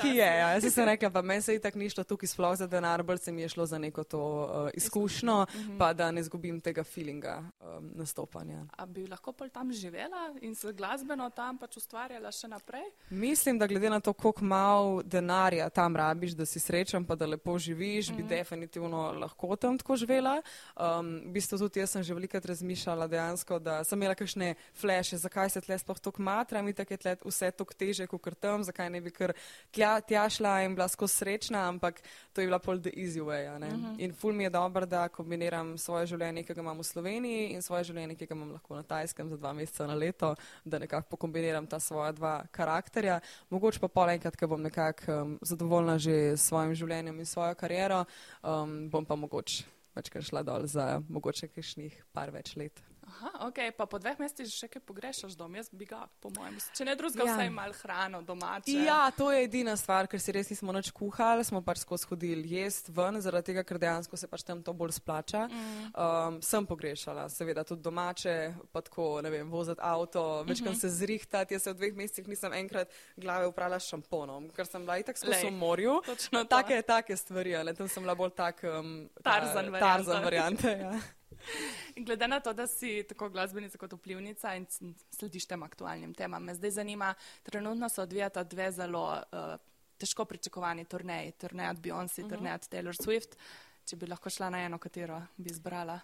časi. 0.01 0.09
je. 0.09 0.17
Ja. 0.17 0.51
Jaz 0.51 0.75
sem 0.75 0.85
rekla, 0.93 1.11
pa 1.11 1.23
meni 1.23 1.43
se 1.43 1.55
itak 1.55 1.75
ni 1.75 1.91
šlo 1.91 2.05
tukaj 2.05 2.27
sploh 2.27 2.57
za 2.57 2.67
denar, 2.67 3.03
bolj 3.03 3.19
se 3.19 3.33
mi 3.33 3.43
je 3.43 3.49
šlo 3.49 3.67
za 3.67 3.79
neko 3.79 4.05
to 4.05 4.51
uh, 4.65 4.71
izkušnjo 4.75 5.40
uh 5.43 5.55
-huh. 5.55 5.79
pa 5.79 5.93
da 5.93 6.11
ne 6.11 6.23
zgubim 6.23 6.61
tega 6.61 6.85
feelinga 6.85 7.43
um, 7.61 7.91
nastopanja. 7.95 8.67
A 8.77 8.87
bi 8.87 9.07
lahko 9.07 9.33
pol 9.33 9.49
tam 9.49 9.73
živela 9.73 10.35
in 10.41 10.55
se 10.55 10.73
glasbeno 10.73 11.31
tam 11.31 11.59
pač 11.59 11.77
ustvarjala 11.77 12.33
še 12.33 12.49
naprej? 12.49 12.83
Mislim, 13.11 13.59
da 13.59 13.67
glede 13.67 13.91
na 13.91 14.01
to, 14.01 14.13
koliko 14.13 14.45
malo 14.45 15.03
denarja 15.03 15.69
tam 15.71 15.97
rabiš, 15.97 16.33
da 16.33 16.47
si 16.47 16.61
srečen, 16.61 17.05
pa 17.05 17.15
da 17.15 17.27
lepo 17.27 17.59
živiš, 17.59 18.09
uh 18.09 18.13
-huh. 18.13 18.17
bi 18.17 18.23
mhm. 18.23 18.29
definitivno 18.29 19.13
lahko 19.13 19.57
tam 19.57 19.79
tako 19.79 19.97
živela. 19.97 20.43
Um, 20.77 21.21
v 21.27 21.33
bistvu 21.33 21.59
tudi 21.59 21.81
jaz 21.81 21.91
sem 21.91 22.03
že 22.03 22.15
velikrat 22.15 22.47
razmišljala 22.47 23.07
dejansko, 23.07 23.59
da 23.59 23.85
sem 23.85 23.99
imela 23.99 24.15
kakšne 24.15 24.55
fleše, 24.75 25.17
zakaj 25.17 25.51
se 25.51 25.61
tle 25.61 25.79
sploh 25.79 25.99
tako 25.99 26.23
matra, 26.23 26.63
mi 26.63 26.73
tako 26.73 26.95
je 26.95 26.99
tle 26.99 27.17
vse 27.25 27.51
tako 27.51 27.75
teže, 27.75 28.07
kot 28.07 28.39
tam, 28.41 28.65
zakaj 28.65 28.91
ne 28.91 29.01
bi 29.01 29.11
kar 29.11 29.33
tja, 29.71 30.01
tja 30.01 30.29
šla 30.31 30.63
in 30.65 30.75
bila 30.75 30.89
skozi 30.89 31.15
srečna, 31.15 31.69
ampak 31.69 32.01
to 32.33 32.41
je 32.41 32.47
bila 32.47 32.59
pol 32.59 32.81
the 32.81 32.91
easy 32.97 33.21
way. 33.21 33.49
Uh 33.49 33.59
mhm. 33.61 33.85
-huh. 33.85 34.01
In 34.01 34.13
ful 34.13 34.33
mi 34.33 34.45
je 34.45 34.51
dobro, 34.51 34.87
da 34.87 35.09
kombiniram 35.31 35.77
svoje 35.79 36.09
življenje, 36.11 36.43
ki 36.43 36.55
ga 36.57 36.63
imam 36.65 36.81
v 36.83 36.85
Sloveniji 36.89 37.53
in 37.55 37.63
svoje 37.63 37.85
življenje, 37.93 38.17
ki 38.19 38.27
ga 38.27 38.35
imam 38.35 38.51
lahko 38.57 38.75
na 38.75 38.83
Tajskem 38.83 39.31
za 39.31 39.39
dva 39.39 39.53
meseca 39.55 39.87
na 39.87 39.95
leto, 39.95 40.33
da 40.65 40.81
nekako 40.83 41.07
pokombiniram 41.15 41.69
ta 41.71 41.79
svoja 41.79 42.11
dva 42.19 42.35
karakterja. 42.51 43.21
Mogoče 43.55 43.79
pa 43.79 43.87
pol 43.87 44.11
enkrat, 44.11 44.35
ko 44.35 44.51
bom 44.51 44.67
nekako 44.67 45.15
um, 45.15 45.39
zadovoljna 45.47 45.99
že 46.03 46.19
s 46.35 46.51
svojim 46.51 46.75
življenjem 46.75 47.23
in 47.23 47.31
svojo 47.31 47.55
kariero, 47.55 48.03
um, 48.43 48.91
bom 48.91 49.07
pa 49.07 49.15
mogoče 49.15 49.71
večkrat 49.95 50.27
šla 50.27 50.43
dol 50.43 50.67
za 50.67 50.97
mogoče 51.07 51.55
kakšnih 51.55 52.03
par 52.11 52.35
več 52.35 52.57
let. 52.59 52.90
Aha, 53.11 53.31
ok, 53.49 53.59
pa 53.77 53.87
po 53.91 53.99
dveh 53.99 54.21
mesecih 54.23 54.47
še 54.55 54.69
kaj 54.71 54.83
pogrešaš 54.87 55.35
dom, 55.39 55.55
jaz 55.59 55.71
bi 55.75 55.87
ga, 55.89 56.05
po 56.23 56.31
mojem, 56.37 56.59
če 56.77 56.87
ne 56.87 56.95
drugega, 56.99 57.27
ja. 57.27 57.35
vsaj 57.35 57.51
malo 57.51 57.75
hrano 57.83 58.21
domače. 58.23 58.75
Ja, 58.87 59.01
to 59.17 59.31
je 59.35 59.43
edina 59.49 59.75
stvar, 59.79 60.07
ker 60.11 60.23
si 60.23 60.35
res 60.35 60.51
nismo 60.53 60.75
noč 60.75 60.93
kuhali, 60.95 61.43
smo 61.47 61.63
pač 61.67 61.83
skozi 61.83 62.07
hodili 62.11 62.55
jest 62.55 62.93
ven, 62.95 63.19
zaradi 63.25 63.51
tega, 63.51 63.65
ker 63.67 63.81
dejansko 63.83 64.19
se 64.21 64.31
pač 64.31 64.45
tam 64.47 64.63
to 64.63 64.75
bolj 64.77 64.95
splača. 65.01 65.47
Mm. 65.51 65.91
Um, 65.91 66.41
sem 66.45 66.67
pogrešala, 66.71 67.27
seveda 67.33 67.67
tudi 67.67 67.83
domače, 67.83 68.37
pa 68.71 68.85
tako, 68.87 69.11
ne 69.27 69.35
vem, 69.35 69.51
voziti 69.51 69.83
avto, 69.83 70.45
večkrat 70.47 70.75
mm 70.75 70.79
-hmm. 70.79 70.81
se 70.81 70.97
zrihtati, 71.03 71.55
jaz 71.55 71.67
se 71.67 71.73
v 71.73 71.79
dveh 71.83 71.95
mesecih 71.97 72.29
nisem 72.29 72.53
enkrat 72.53 72.89
glave 73.17 73.47
uprala 73.51 73.81
s 73.81 73.91
šamponom, 73.91 74.51
ker 74.55 74.67
sem 74.67 74.87
bila 74.87 74.99
itak 74.99 75.19
skozi 75.19 75.47
v 75.47 75.51
morju. 75.51 76.01
Take, 76.49 76.83
take 76.83 77.17
stvari, 77.17 77.57
ali 77.57 77.75
tam 77.75 77.89
sem 77.89 78.03
bila 78.03 78.15
bolj 78.15 78.31
tak 78.31 78.63
um, 78.63 79.09
tarzan, 79.23 79.73
tarzan 79.73 80.25
variante. 80.25 80.79
Ja. 80.81 81.01
Glede 82.07 82.29
na 82.29 82.41
to, 82.41 82.53
da 82.53 82.67
si 82.67 83.03
tako 83.09 83.29
glasbenica 83.29 83.79
kot 83.79 83.93
vplivnica 83.93 84.55
in 84.57 84.67
slediš 85.11 85.47
tem 85.47 85.63
aktualnim 85.63 86.15
temam, 86.15 86.45
me 86.45 86.55
zdaj 86.55 86.71
zanima, 86.71 87.15
trenutno 87.43 87.89
se 87.89 88.03
odvijata 88.03 88.45
dve 88.45 88.71
zelo 88.73 89.23
uh, 89.33 89.55
težko 89.99 90.25
pričakovani 90.25 90.85
turneji, 90.85 91.33
turnej 91.33 91.71
od 91.71 91.77
Beyoncé, 91.77 92.23
uh 92.23 92.27
-huh. 92.27 92.31
turnej 92.31 92.55
od 92.55 92.69
Taylor 92.69 92.97
Swift. 92.97 93.37
Če 93.85 93.97
bi 93.97 94.07
lahko 94.07 94.31
šla 94.31 94.51
na 94.51 94.63
eno, 94.65 94.79
katero 94.79 95.23
bi 95.37 95.51
izbrala? 95.51 96.01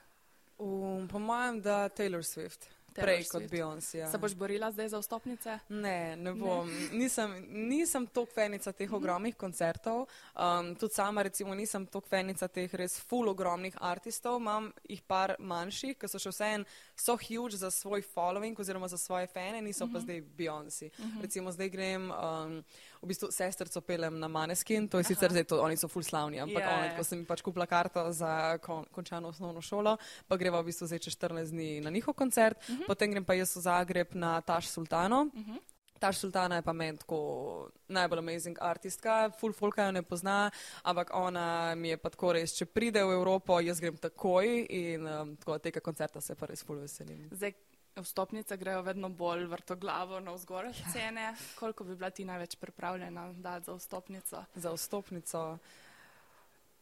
Um, 0.59 1.09
po 1.09 1.19
mojem, 1.19 1.61
da 1.63 1.89
Taylor 1.89 2.25
Swift. 2.25 2.76
Prej 3.03 3.25
kot 3.29 3.43
Beyoncé. 3.51 3.99
Ja. 3.99 4.11
Se 4.11 4.19
boš 4.19 4.35
borila 4.35 4.71
zdaj 4.73 4.89
za 4.89 5.01
vstopnice? 5.01 5.59
Ne, 5.69 6.17
ne 6.17 6.33
bom. 6.33 6.69
Ne. 6.69 6.89
Nisem, 6.99 7.35
nisem 7.49 8.07
toliko 8.07 8.33
fenica 8.33 8.73
teh 8.73 8.89
mhm. 8.89 8.97
ogromnih 8.97 9.37
koncertov. 9.37 10.07
Um, 10.35 10.75
tudi 10.75 10.95
sama 10.95 11.23
recimo 11.23 11.55
nisem 11.55 11.87
toliko 11.87 12.09
fenica 12.09 12.49
teh 12.49 12.75
res 12.75 12.99
full 13.01 13.29
ogromnih 13.29 13.77
artistov. 13.81 14.41
Imam 14.41 14.73
jih 14.89 15.03
par 15.07 15.37
manjših, 15.39 15.97
ki 15.99 16.09
so 16.09 16.19
še 16.23 16.35
vse 16.35 16.51
en, 16.59 16.67
so 16.97 17.17
huge 17.21 17.57
za 17.57 17.71
svoj 17.71 18.03
following 18.03 18.59
oziroma 18.59 18.89
za 18.89 18.99
svoje 18.99 19.27
fane, 19.27 19.63
niso 19.63 19.85
uh 19.85 19.91
-huh. 19.91 19.93
pa 19.93 19.99
mhm. 19.99 20.05
zdaj 20.05 20.23
Beyoncé. 20.39 20.91
Mhm. 20.99 21.09
-huh. 21.09 21.23
Recimo 21.23 21.53
zdaj 21.53 21.69
grem. 21.69 22.11
Um, 22.11 22.65
v 23.03 23.11
bistvu 23.13 23.31
sestrco 23.35 23.81
pelem 23.81 24.19
na 24.19 24.29
Maneskin, 24.29 24.89
to 24.89 24.99
je 24.99 25.07
Aha. 25.07 25.09
sicer 25.15 25.31
zdaj, 25.31 25.45
to, 25.45 25.61
oni 25.63 25.77
so 25.77 25.89
full 25.89 26.05
slavni, 26.07 26.41
ampak 26.41 26.63
yeah. 26.63 26.79
oni, 26.79 26.89
ko 26.97 27.05
sem 27.05 27.25
pač 27.29 27.43
kupila 27.45 27.67
karto 27.67 28.03
za 28.13 28.59
kon, 28.65 28.85
končano 28.93 29.29
osnovno 29.29 29.63
šolo, 29.63 29.97
pa 30.29 30.37
greva 30.37 30.61
v 30.63 30.73
bistvu 30.73 30.89
zdaj 30.91 31.05
čez 31.07 31.17
14 31.19 31.55
dni 31.55 31.71
na 31.85 31.91
njihov 31.91 32.15
koncert, 32.15 32.59
uh 32.59 32.71
mhm. 32.71 32.83
-huh. 32.83 32.87
potem 32.87 33.11
grem 33.11 33.25
pa 33.25 33.35
jaz 33.35 33.57
v 33.57 33.61
Zagreb 33.61 34.15
na 34.15 34.41
Taš 34.41 34.69
Sultano. 34.69 35.29
Uh 35.33 35.41
mhm. 35.41 35.53
-huh. 35.53 35.61
Taš 35.99 36.19
Sultana 36.19 36.57
je 36.57 36.63
pa 36.63 36.73
meni 36.73 36.99
tako 36.99 37.69
najbolj 37.89 38.19
amazing 38.19 38.59
artistka, 38.61 39.31
full 39.41 39.53
folka 39.53 39.85
jo 39.85 39.93
ne 39.93 40.03
pozna, 40.03 40.51
ampak 40.83 41.11
ona 41.15 41.75
mi 41.75 41.89
je 41.89 41.97
pa 41.97 42.11
tako 42.11 42.33
res, 42.33 42.53
če 42.53 42.67
pride 42.67 43.05
v 43.05 43.17
Evropo, 43.17 43.61
jaz 43.61 43.81
grem 43.81 43.97
takoj 43.97 44.67
in 44.69 45.07
um, 45.07 45.37
tako 45.37 45.59
tega 45.59 45.81
koncerta 45.81 46.21
se 46.21 46.35
pa 46.35 46.47
res 46.47 46.63
full 46.63 46.79
veselim. 46.79 47.29
Zdaj, 47.33 47.55
Vstopnice 47.97 48.57
grejo 48.57 48.83
vedno 48.83 49.09
bolj 49.09 49.45
vrtoglavo 49.45 50.21
na 50.21 50.33
vzgore 50.33 50.69
ja. 50.69 50.93
cene. 50.93 51.35
Koliko 51.59 51.85
bi 51.85 51.97
bila 51.97 52.11
ti 52.11 52.25
največ 52.25 52.55
pripravljena 52.55 53.33
dati 53.33 53.65
za 53.65 53.75
vstopnico? 53.75 54.45
Za 54.55 54.73
vstopnico 54.73 55.59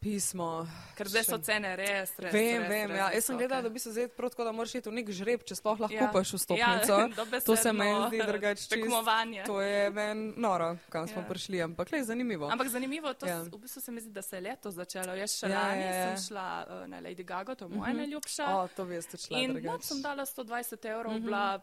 pismo. 0.05 0.67
Ker 0.95 1.09
zdaj 1.09 1.23
so 1.25 1.37
cene 1.41 1.71
res, 1.79 2.13
res. 2.21 2.33
Vem, 2.33 2.61
res, 2.61 2.69
vem. 2.69 2.91
Res, 2.91 2.99
ja. 2.99 3.07
Jaz 3.17 3.27
sem 3.29 3.39
gledala, 3.39 3.65
da 3.65 3.71
bi 3.73 3.81
se 3.81 3.93
zdaj 3.95 4.07
prav 4.13 4.31
tako, 4.33 4.45
da 4.45 4.53
moraš 4.55 4.75
iti 4.77 4.91
v 4.91 4.93
nek 4.99 5.09
žreb, 5.17 5.45
če 5.49 5.57
sploh 5.57 5.81
lahko 5.81 5.97
ja. 5.97 6.05
kupaš 6.05 6.35
vstopnico. 6.37 6.99
Ja, 7.01 7.39
to 7.49 7.57
se 7.57 7.73
meni 7.73 8.05
zdi 8.11 8.21
drugače. 8.21 8.67
Tekmovanje. 8.75 9.43
To 9.49 9.57
je 9.65 9.89
meni 9.95 10.27
noro, 10.45 10.69
kam 10.93 11.09
smo 11.09 11.23
ja. 11.23 11.27
prišli, 11.31 11.63
ampak 11.65 11.91
le 11.95 12.03
zanimivo. 12.05 12.51
Ampak 12.53 12.69
zanimivo, 12.69 13.13
to 13.17 13.29
ja. 13.29 13.41
v 13.49 13.61
bistvu 13.65 13.81
se 13.81 13.95
mi 13.95 14.05
zdi, 14.05 14.13
da 14.13 14.21
se 14.21 14.37
je 14.37 14.45
leto 14.45 14.71
začelo. 14.71 15.17
Jaz 15.17 15.39
še 15.41 15.49
ja, 15.49 15.61
lani 15.63 15.85
ja, 15.87 15.93
ja. 15.93 16.09
sem 16.11 16.27
šla 16.29 16.49
uh, 16.61 16.83
na 16.91 17.01
Lady 17.01 17.25
Gaga, 17.25 17.57
to 17.57 17.65
je 17.65 17.73
moja 17.73 17.81
uh 17.81 17.87
mhm. 17.87 17.95
-huh. 17.95 18.01
najljubša. 18.05 18.51
O, 18.57 18.67
to 18.67 18.85
veste, 18.85 19.17
šla. 19.17 19.39
In 19.41 19.57
no, 19.63 19.79
sem 19.81 20.01
dala 20.05 20.25
120 20.25 20.85
evrov, 20.85 21.15
uh 21.15 21.17
-huh. 21.17 21.25
bila 21.25 21.61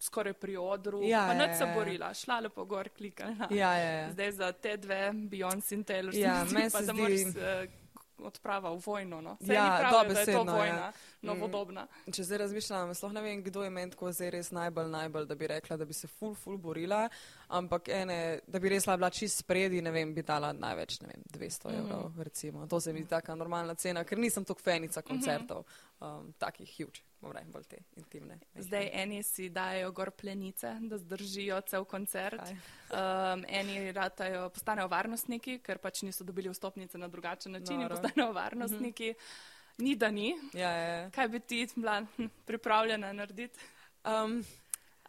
skoraj 0.00 0.32
pri 0.32 0.56
odru, 0.56 1.02
ja, 1.04 1.26
pa 1.28 1.34
ne 1.34 1.56
se 1.56 1.66
borila, 1.74 2.14
šla 2.14 2.40
lepo 2.40 2.64
gor, 2.64 2.88
klikala. 2.88 3.48
Ja, 3.50 3.74
ja, 3.76 3.90
ja. 3.90 4.12
Zdaj 4.12 4.32
za 4.32 4.52
te 4.52 4.76
dve, 4.76 5.12
Beyoncé 5.12 5.74
in 5.74 5.84
Taylor 5.84 6.14
ja, 6.14 6.46
pa 6.72 6.80
da 6.80 6.92
moraš 6.92 7.20
uh, 7.20 7.79
odprava 8.22 8.70
v 8.70 8.80
vojno. 8.86 9.20
No. 9.20 9.36
Ja, 9.40 9.88
dobro, 9.90 10.14
da 10.14 10.20
je 10.20 10.26
to 10.26 10.44
vojna, 10.44 10.64
ja. 10.64 10.92
Novodobna. 11.22 11.86
Mm. 12.06 12.14
Če 12.16 12.24
zdaj 12.24 12.38
razmišljam, 12.44 12.94
sploh 12.94 13.12
ne 13.12 13.22
vem, 13.24 13.42
kdo 13.44 13.64
je 13.64 13.70
meni 13.70 13.92
tako 13.92 14.12
zdaj 14.12 14.30
res 14.36 14.50
najbolj, 14.56 14.88
najbolj, 14.92 15.26
da 15.30 15.34
bi 15.34 15.50
rekla, 15.50 15.76
da 15.80 15.84
bi 15.84 15.96
se 15.96 16.08
ful, 16.08 16.34
ful 16.34 16.56
borila, 16.58 17.02
ampak 17.48 17.90
ene, 17.94 18.18
da 18.46 18.62
bi 18.62 18.72
res 18.72 18.88
bila 18.88 19.10
čist 19.10 19.44
spredi, 19.44 19.82
ne 19.84 19.92
vem, 19.94 20.14
bi 20.14 20.24
dala 20.26 20.52
največ, 20.56 21.00
ne 21.04 21.12
vem, 21.12 21.28
200 21.36 21.40
mm 21.40 21.70
-hmm. 21.70 21.78
evrov, 21.78 22.22
recimo. 22.22 22.66
To 22.66 22.80
se 22.80 22.92
mi 22.92 23.02
zdi 23.02 23.10
taka 23.10 23.34
normalna 23.34 23.74
cena, 23.74 24.04
ker 24.04 24.18
nisem 24.18 24.44
toliko 24.44 24.62
fenica 24.62 25.02
koncertov, 25.02 25.64
mm 25.64 26.06
-hmm. 26.06 26.18
um, 26.20 26.32
takih 26.38 26.76
huge 26.78 27.00
vrej, 27.28 27.44
bolj 27.52 27.64
te 27.68 27.78
intimne. 27.96 28.38
Zdaj 28.54 28.90
eni 28.92 29.22
si 29.22 29.48
dajo 29.48 29.92
gor 29.92 30.10
plenice, 30.10 30.72
da 30.80 30.98
zdržijo 30.98 31.60
cel 31.60 31.84
koncert. 31.84 32.40
Um, 32.40 33.44
eni 33.48 33.92
ratajo, 33.92 34.48
postanejo 34.50 34.88
varnostniki, 34.88 35.58
ker 35.58 35.78
pač 35.78 36.02
niso 36.02 36.24
dobili 36.24 36.50
vstopnice 36.50 36.98
na 36.98 37.08
drugačen 37.08 37.52
način 37.52 37.80
Noro. 37.80 37.96
in 37.96 38.02
postanejo 38.02 38.32
varnostniki. 38.32 39.10
Mm 39.10 39.14
-hmm. 39.14 39.59
Ni 39.80 39.94
da 39.94 40.10
ni. 40.10 40.34
Ja, 40.52 40.70
ja, 40.70 40.88
ja. 40.94 41.10
Kaj 41.10 41.28
bi 41.28 41.40
ti 41.40 41.68
bila 41.74 42.02
pripravljena 42.46 43.12
narediti? 43.12 43.58
Um, 44.04 44.44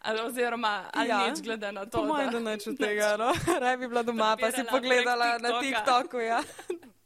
Ali, 0.02 0.20
oziroma, 0.20 0.84
ali 0.92 1.08
ja, 1.08 1.30
nič 1.30 1.42
glede 1.42 1.72
na 1.72 1.86
to? 1.86 1.98
Po 1.98 2.04
mojem, 2.04 2.30
da 2.30 2.40
neč 2.40 2.66
od 2.66 2.78
tega. 2.84 3.16
No. 3.16 3.30
Raj 3.62 3.76
bi 3.76 3.88
bila 3.88 4.02
doma, 4.02 4.36
pa 4.40 4.50
si 4.50 4.64
pogledala 4.70 5.38
na 5.38 5.60
TikToku. 5.60 6.18
Ja. 6.18 6.42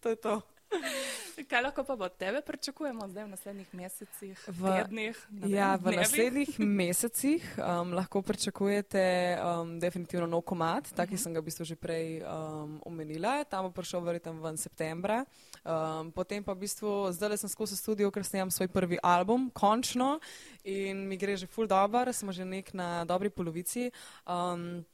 to 0.00 0.08
je 0.08 0.16
to. 0.16 0.40
Kaj 1.50 1.62
lahko 1.62 1.84
pa 1.84 1.94
od 1.94 2.16
tebe 2.16 2.40
pričakujemo 2.42 3.08
zdaj 3.08 3.24
v 3.24 3.28
naslednjih 3.28 3.74
mesecih, 3.74 4.36
v 4.48 4.72
tednih? 4.76 5.16
Ja, 5.46 5.76
v 5.76 5.96
naslednjih 5.96 6.58
mesecih 6.80 7.42
um, 7.58 7.92
lahko 7.92 8.22
pričakujete 8.22 9.38
um, 9.38 9.78
definitivno 9.80 10.26
nov 10.26 10.42
komat, 10.42 10.90
tak, 10.96 11.08
ki 11.08 11.14
uh 11.14 11.20
-huh. 11.20 11.22
sem 11.22 11.34
ga 11.34 11.40
v 11.40 11.44
bistvu 11.44 11.64
že 11.64 11.76
prej 11.76 12.22
um, 12.22 12.80
omenila. 12.84 13.44
Tam 13.44 13.64
bo 13.64 13.70
prišel 13.70 14.00
verjetno 14.00 14.32
ven 14.32 14.56
septembra. 14.56 15.24
Um, 15.64 16.12
potem 16.12 16.44
pa 16.44 16.52
v 16.52 16.58
bistvu 16.58 17.12
zdaj 17.12 17.38
sem 17.38 17.48
skozi 17.48 17.76
studio, 17.76 18.10
ker 18.10 18.24
snemam 18.24 18.50
svoj 18.50 18.68
prvi 18.68 18.98
album, 19.02 19.50
končno, 19.50 20.20
in 20.64 21.08
mi 21.08 21.16
gre 21.16 21.36
že 21.36 21.46
full 21.46 21.66
dobro, 21.66 22.12
smo 22.12 22.32
že 22.32 22.44
nek 22.44 22.74
na 22.74 23.04
dobri 23.04 23.30
polovici. 23.30 23.90
Um, 24.26 24.84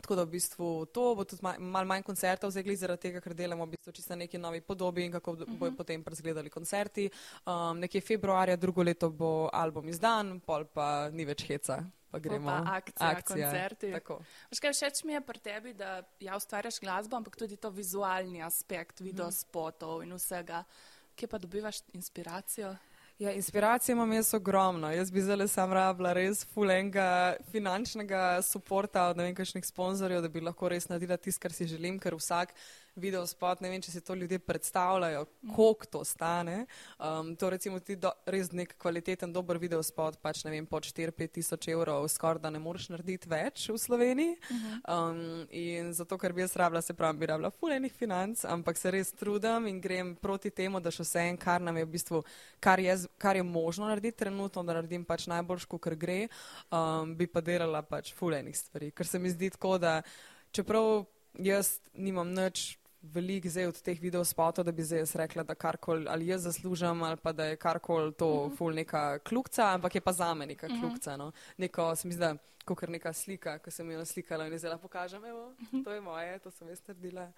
Tako 0.00 0.14
da 0.14 0.22
v 0.22 0.30
bistvu 0.36 0.86
to 0.86 1.14
bo 1.14 1.24
tudi 1.24 1.42
malo 1.42 1.58
mal 1.60 1.86
manj 1.88 2.04
koncertov, 2.06 2.50
zdaj 2.50 2.62
glede 2.62 2.80
zaradi 2.80 3.02
tega, 3.08 3.20
ker 3.24 3.34
delamo 3.34 3.66
v 3.66 3.74
bistvu 3.74 3.92
čisto 3.96 4.12
na 4.12 4.24
neki 4.24 4.38
novi 4.38 4.60
podobi 4.60 5.04
in 5.04 5.12
kako 5.12 5.32
uh 5.32 5.38
-huh. 5.38 5.58
bojo 5.58 5.70
mhm. 5.70 5.76
potem 5.76 6.04
razgledali 6.06 6.50
koncerti. 6.50 7.10
Um, 7.46 7.78
nekje 7.80 8.00
februarja, 8.00 8.56
drugo 8.56 8.82
leto 8.82 9.10
bo 9.10 9.48
album 9.52 9.88
izdan, 9.88 10.40
pol 10.40 10.64
pa 10.64 11.10
ni 11.10 11.24
več 11.24 11.46
heca. 11.46 11.84
Pa 12.10 12.18
gremo 12.18 12.50
na 12.50 12.62
akcije, 12.76 13.22
koncerti. 13.26 13.94
Kaj 14.60 14.72
všeč 14.72 15.04
mi 15.04 15.12
je 15.12 15.20
pri 15.20 15.38
tebi, 15.38 15.74
da 15.74 16.02
ja, 16.20 16.36
ustvarjaš 16.36 16.80
glasbo, 16.80 17.16
ampak 17.16 17.36
tudi 17.36 17.56
to 17.56 17.70
vizualni 17.70 18.42
aspekt, 18.42 19.00
video 19.00 19.30
spotov 19.30 20.02
in 20.02 20.14
vsega. 20.14 20.64
Kje 21.16 21.28
pa 21.28 21.38
dobivaš 21.38 21.80
inspiracijo? 21.92 22.76
Ja, 23.18 23.32
inspiracije 23.32 23.92
imam 23.92 24.12
jaz 24.12 24.34
ogromno. 24.34 24.90
Jaz 24.92 25.10
bi 25.10 25.22
zdaj 25.22 25.48
sam 25.48 25.72
rabila 25.72 26.12
res 26.12 26.44
fulenga 26.44 27.36
finančnega 27.52 28.42
suporta 28.42 29.06
od 29.08 29.16
ne 29.16 29.24
vem 29.24 29.34
kakšnih 29.34 29.64
sponzorjev, 29.64 30.20
da 30.20 30.28
bi 30.28 30.42
lahko 30.44 30.68
res 30.68 30.88
naredila 30.90 31.16
tisto, 31.16 31.40
kar 31.40 31.54
si 31.56 31.64
želim, 31.64 31.96
ker 31.98 32.14
vsak 32.14 32.52
video 32.96 33.22
spot, 33.28 33.60
ne 33.60 33.70
vem, 33.70 33.82
če 33.84 33.92
si 33.92 34.00
to 34.04 34.14
ljudje 34.16 34.38
predstavljajo, 34.40 35.24
koliko 35.54 35.86
to 35.90 36.02
stane. 36.04 36.66
Um, 36.98 37.34
to 37.36 37.50
recimo 37.50 37.80
ti 37.80 37.96
do, 38.00 38.10
res 38.26 38.50
nek 38.56 38.74
kvaliteten, 38.80 39.32
dober 39.32 39.60
video 39.60 39.82
spot, 39.84 40.18
pač 40.22 40.42
ne 40.46 40.54
vem, 40.54 40.66
pod 40.66 40.86
4-5 40.88 41.34
tisoč 41.36 41.68
evrov, 41.72 42.08
skoraj 42.12 42.42
da 42.44 42.50
ne 42.50 42.60
moreš 42.62 42.88
narediti 42.94 43.28
več 43.30 43.66
v 43.68 43.78
Sloveniji. 43.80 44.36
Um, 44.88 45.44
in 45.50 45.92
zato, 45.96 46.18
ker 46.20 46.34
bi 46.36 46.44
jaz 46.44 46.56
rabila, 46.56 46.82
se 46.84 46.96
pravi, 46.96 47.20
bi 47.20 47.30
rabila 47.30 47.52
fulejnih 47.52 47.92
financ, 47.92 48.46
ampak 48.48 48.80
se 48.80 48.92
res 48.94 49.12
trudim 49.16 49.68
in 49.70 49.80
grem 49.84 50.14
proti 50.20 50.50
temu, 50.50 50.80
da 50.80 50.92
še 50.94 51.04
vse 51.04 51.26
en, 51.30 51.40
kar 51.40 51.60
nam 51.64 51.76
je 51.76 51.86
v 51.86 51.92
bistvu, 51.92 52.22
kar 52.64 52.80
je, 52.82 52.96
kar 53.20 53.36
je 53.36 53.44
možno 53.46 53.90
narediti 53.90 54.24
trenutno, 54.24 54.64
da 54.64 54.78
naredim 54.78 55.04
pač 55.04 55.28
najboljš, 55.30 55.68
kar 55.76 55.98
gre, 56.00 56.22
um, 56.70 57.12
bi 57.16 57.28
pa 57.28 57.44
delala 57.44 57.84
pač 57.84 58.14
fulejnih 58.16 58.56
stvari. 58.56 58.90
Ker 58.96 59.06
se 59.06 59.20
mi 59.20 59.30
zdi 59.30 59.52
tako, 59.52 59.76
da 59.82 60.00
čeprav 60.56 61.04
jaz 61.38 61.78
nimam 61.92 62.32
nič 62.32 62.78
veliko 63.12 63.48
zdaj 63.48 63.66
od 63.66 63.82
teh 63.82 64.00
videospotov, 64.00 64.64
da 64.64 64.72
bi 64.72 64.82
zdaj 64.82 64.98
jaz 64.98 65.16
rekla, 65.16 65.42
da 65.42 65.54
karkoli 65.54 66.06
ali 66.08 66.26
jaz 66.26 66.42
zaslužim 66.42 67.02
ali 67.02 67.16
pa 67.16 67.32
da 67.32 67.44
je 67.44 67.56
karkoli 67.56 68.12
to 68.12 68.28
uh 68.32 68.50
-huh. 68.50 68.56
ful 68.56 68.74
neka 68.74 69.18
kljukca, 69.18 69.74
ampak 69.74 69.94
je 69.94 70.00
pa 70.00 70.12
za 70.12 70.34
me 70.34 70.46
neka 70.46 70.68
kljukca. 70.68 71.16
No. 71.16 71.32
Neko, 71.56 71.96
se 71.96 72.08
mi 72.08 72.14
zdi, 72.14 72.20
da 72.20 72.36
kot 72.74 72.88
neka 72.88 73.12
slika, 73.12 73.58
ko 73.58 73.70
sem 73.70 73.90
jo 73.90 73.98
naslikala 73.98 74.46
in 74.46 74.52
jo 74.52 74.58
zdaj 74.58 74.78
pokažem, 74.82 75.24
evo, 75.24 75.52
to 75.84 75.92
je 75.92 76.00
moje, 76.00 76.38
to 76.38 76.50
sem 76.50 76.68
jaz 76.68 76.82
naredila. 76.88 77.30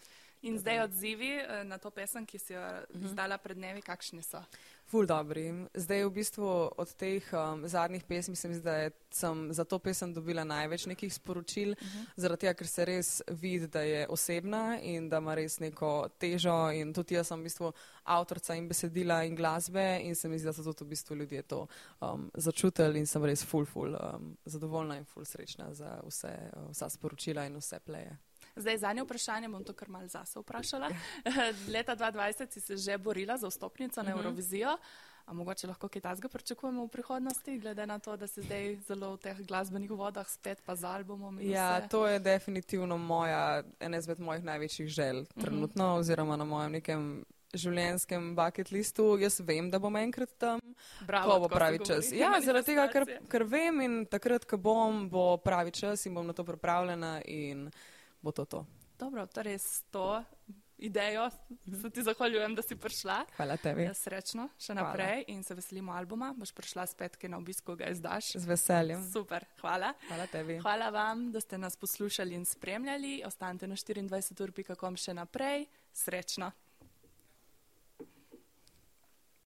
In 0.42 0.58
zdaj 0.58 0.84
odzivi 0.84 1.32
eh, 1.34 1.64
na 1.64 1.78
to 1.78 1.90
pesem, 1.90 2.26
ki 2.26 2.38
si 2.38 2.54
jo 2.54 2.62
izdala 2.94 3.38
pred 3.42 3.58
dnevi, 3.58 3.82
kakšni 3.82 4.22
so? 4.22 4.38
Ful 4.86 5.06
dobri. 5.06 5.50
Zdaj 5.74 6.04
v 6.06 6.12
bistvu 6.14 6.46
od 6.78 6.92
teh 6.96 7.26
um, 7.34 7.66
zadnjih 7.68 8.04
pesmi 8.06 8.36
se 8.36 8.48
mi 8.48 8.54
zdi, 8.54 8.64
da 8.64 8.76
je, 8.76 8.92
sem 9.10 9.52
za 9.52 9.64
to 9.64 9.78
pesem 9.82 10.14
dobila 10.14 10.44
največ 10.46 10.86
nekih 10.86 11.14
sporočil, 11.14 11.74
uh 11.74 11.76
-huh. 11.76 12.06
zaradi 12.16 12.40
tega, 12.46 12.54
ker 12.54 12.66
se 12.66 12.84
res 12.84 13.22
vidi, 13.28 13.66
da 13.66 13.82
je 13.82 14.06
osebna 14.08 14.78
in 14.80 15.08
da 15.08 15.18
ima 15.18 15.34
res 15.34 15.58
neko 15.60 16.08
težo 16.18 16.70
in 16.70 16.94
tudi 16.94 17.14
jaz 17.14 17.26
sem 17.28 17.40
v 17.40 17.42
bistvu 17.42 17.72
avtorica 18.08 18.54
in 18.54 18.68
besedila 18.68 19.22
in 19.24 19.34
glasbe 19.34 20.00
in 20.02 20.14
se 20.14 20.28
mi 20.28 20.38
zdi, 20.38 20.48
da 20.48 20.52
so 20.52 20.62
tudi 20.62 20.84
v 20.84 20.88
bistvu 20.94 21.16
ljudje 21.16 21.42
to 21.42 21.66
um, 22.00 22.30
začutili 22.34 22.98
in 22.98 23.06
sem 23.06 23.24
res 23.24 23.44
ful, 23.44 23.66
ful 23.66 23.94
um, 23.94 24.32
zadovoljna 24.44 24.96
in 24.96 25.04
ful 25.04 25.24
srečna 25.24 25.74
za 25.74 26.00
vse, 26.06 26.32
uh, 26.56 26.70
vsa 26.72 26.88
sporočila 26.88 27.46
in 27.46 27.56
vse 27.60 27.80
pleje. 27.84 28.16
Zdaj, 28.56 28.78
zadnje 28.78 29.02
vprašanje 29.02 29.48
bom 29.48 29.64
to 29.64 29.72
kar 29.72 29.88
mal 29.88 30.08
zase 30.08 30.40
vprašala. 30.40 30.88
Leta 31.74 31.96
2020 31.96 32.50
si 32.52 32.60
se 32.60 32.76
že 32.76 32.98
borila 32.98 33.36
za 33.36 33.48
vstopnico 33.48 34.02
na 34.02 34.10
Eurovizijo. 34.10 34.76
A 35.28 35.32
mogoče 35.32 35.66
lahko 35.66 35.88
kaj 35.88 36.00
tasga 36.00 36.28
pričakujemo 36.28 36.84
v 36.84 36.88
prihodnosti, 36.88 37.58
glede 37.58 37.86
na 37.86 37.98
to, 37.98 38.16
da 38.16 38.26
si 38.26 38.42
zdaj 38.42 38.78
zelo 38.88 39.12
v 39.12 39.18
teh 39.20 39.40
glasbenih 39.44 39.90
vodah, 39.90 40.28
spet 40.28 40.62
pa 40.64 40.72
z 40.76 40.88
albumom. 40.88 41.36
Ja, 41.40 41.78
vse? 41.78 41.88
to 41.88 42.06
je 42.06 42.18
definitivno 42.18 42.96
moja, 42.96 43.62
ena 43.80 43.98
izmed 43.98 44.20
mojih 44.20 44.44
največjih 44.44 44.88
želj 44.88 45.26
trenutno, 45.40 45.84
uh 45.84 45.90
-huh. 45.90 45.98
oziroma 45.98 46.36
na 46.36 46.44
mojem 46.44 46.72
nekem 46.72 47.24
življenjskem 47.54 48.32
bucket 48.36 48.72
listu. 48.74 49.16
Jaz 49.20 49.40
vem, 49.44 49.70
da 49.70 49.80
bom 49.82 49.96
enkrat 49.96 50.34
tam, 50.38 50.62
Bravo, 51.06 51.34
ko 51.36 51.46
bo 51.46 51.52
pravi 51.52 51.80
čas. 51.84 52.12
Ja, 52.20 52.34
zaradi 52.44 52.72
tega, 52.72 52.88
ker, 52.92 53.06
ker 53.30 53.46
vem 53.48 53.80
in 53.84 54.00
takrat, 54.10 54.44
ko 54.48 54.60
bom, 54.60 55.06
bo 55.12 55.36
pravi 55.42 55.72
čas 55.74 56.06
in 56.06 56.16
bom 56.18 56.26
na 56.26 56.36
to 56.36 56.44
pripravljena 56.44 57.18
in 57.26 57.68
bo 58.20 58.34
to 58.34 58.44
to. 58.44 58.64
Dobro, 58.98 59.26
torej 59.30 59.58
s 59.62 59.86
to 59.92 60.18
idejo 60.78 61.30
se 61.82 61.90
ti 61.90 62.02
zahvaljujem, 62.02 62.54
da 62.54 62.62
si 62.62 62.76
prišla. 62.76 63.24
Hvala 63.36 63.56
tebi. 63.56 63.82
Ja, 63.82 63.94
srečno 63.94 64.48
še 64.58 64.72
Hvala. 64.72 64.88
naprej 64.88 65.24
in 65.34 65.42
se 65.42 65.54
veselimo 65.54 65.92
albuma. 65.92 66.32
Boš 66.36 66.52
prišla 66.54 66.86
spet, 66.86 67.16
ki 67.18 67.28
na 67.28 67.38
obisku 67.38 67.74
ga 67.76 67.90
izdaš. 67.90 68.32
Z 68.38 68.46
veseljem. 68.46 69.02
Super, 69.12 69.44
hvala. 69.60 69.92
Hvala 70.08 70.26
tebi. 70.26 70.60
Hvala 70.62 70.90
vam, 70.94 71.28
da 71.32 71.40
ste 71.40 71.58
nas 71.58 71.76
poslušali 71.76 72.34
in 72.34 72.46
spremljali. 72.46 73.22
Ostanite 73.26 73.66
na 73.66 73.76
24ur.com 73.76 74.96
še 74.96 75.14
naprej. 75.18 75.66
Srečno! 75.92 76.52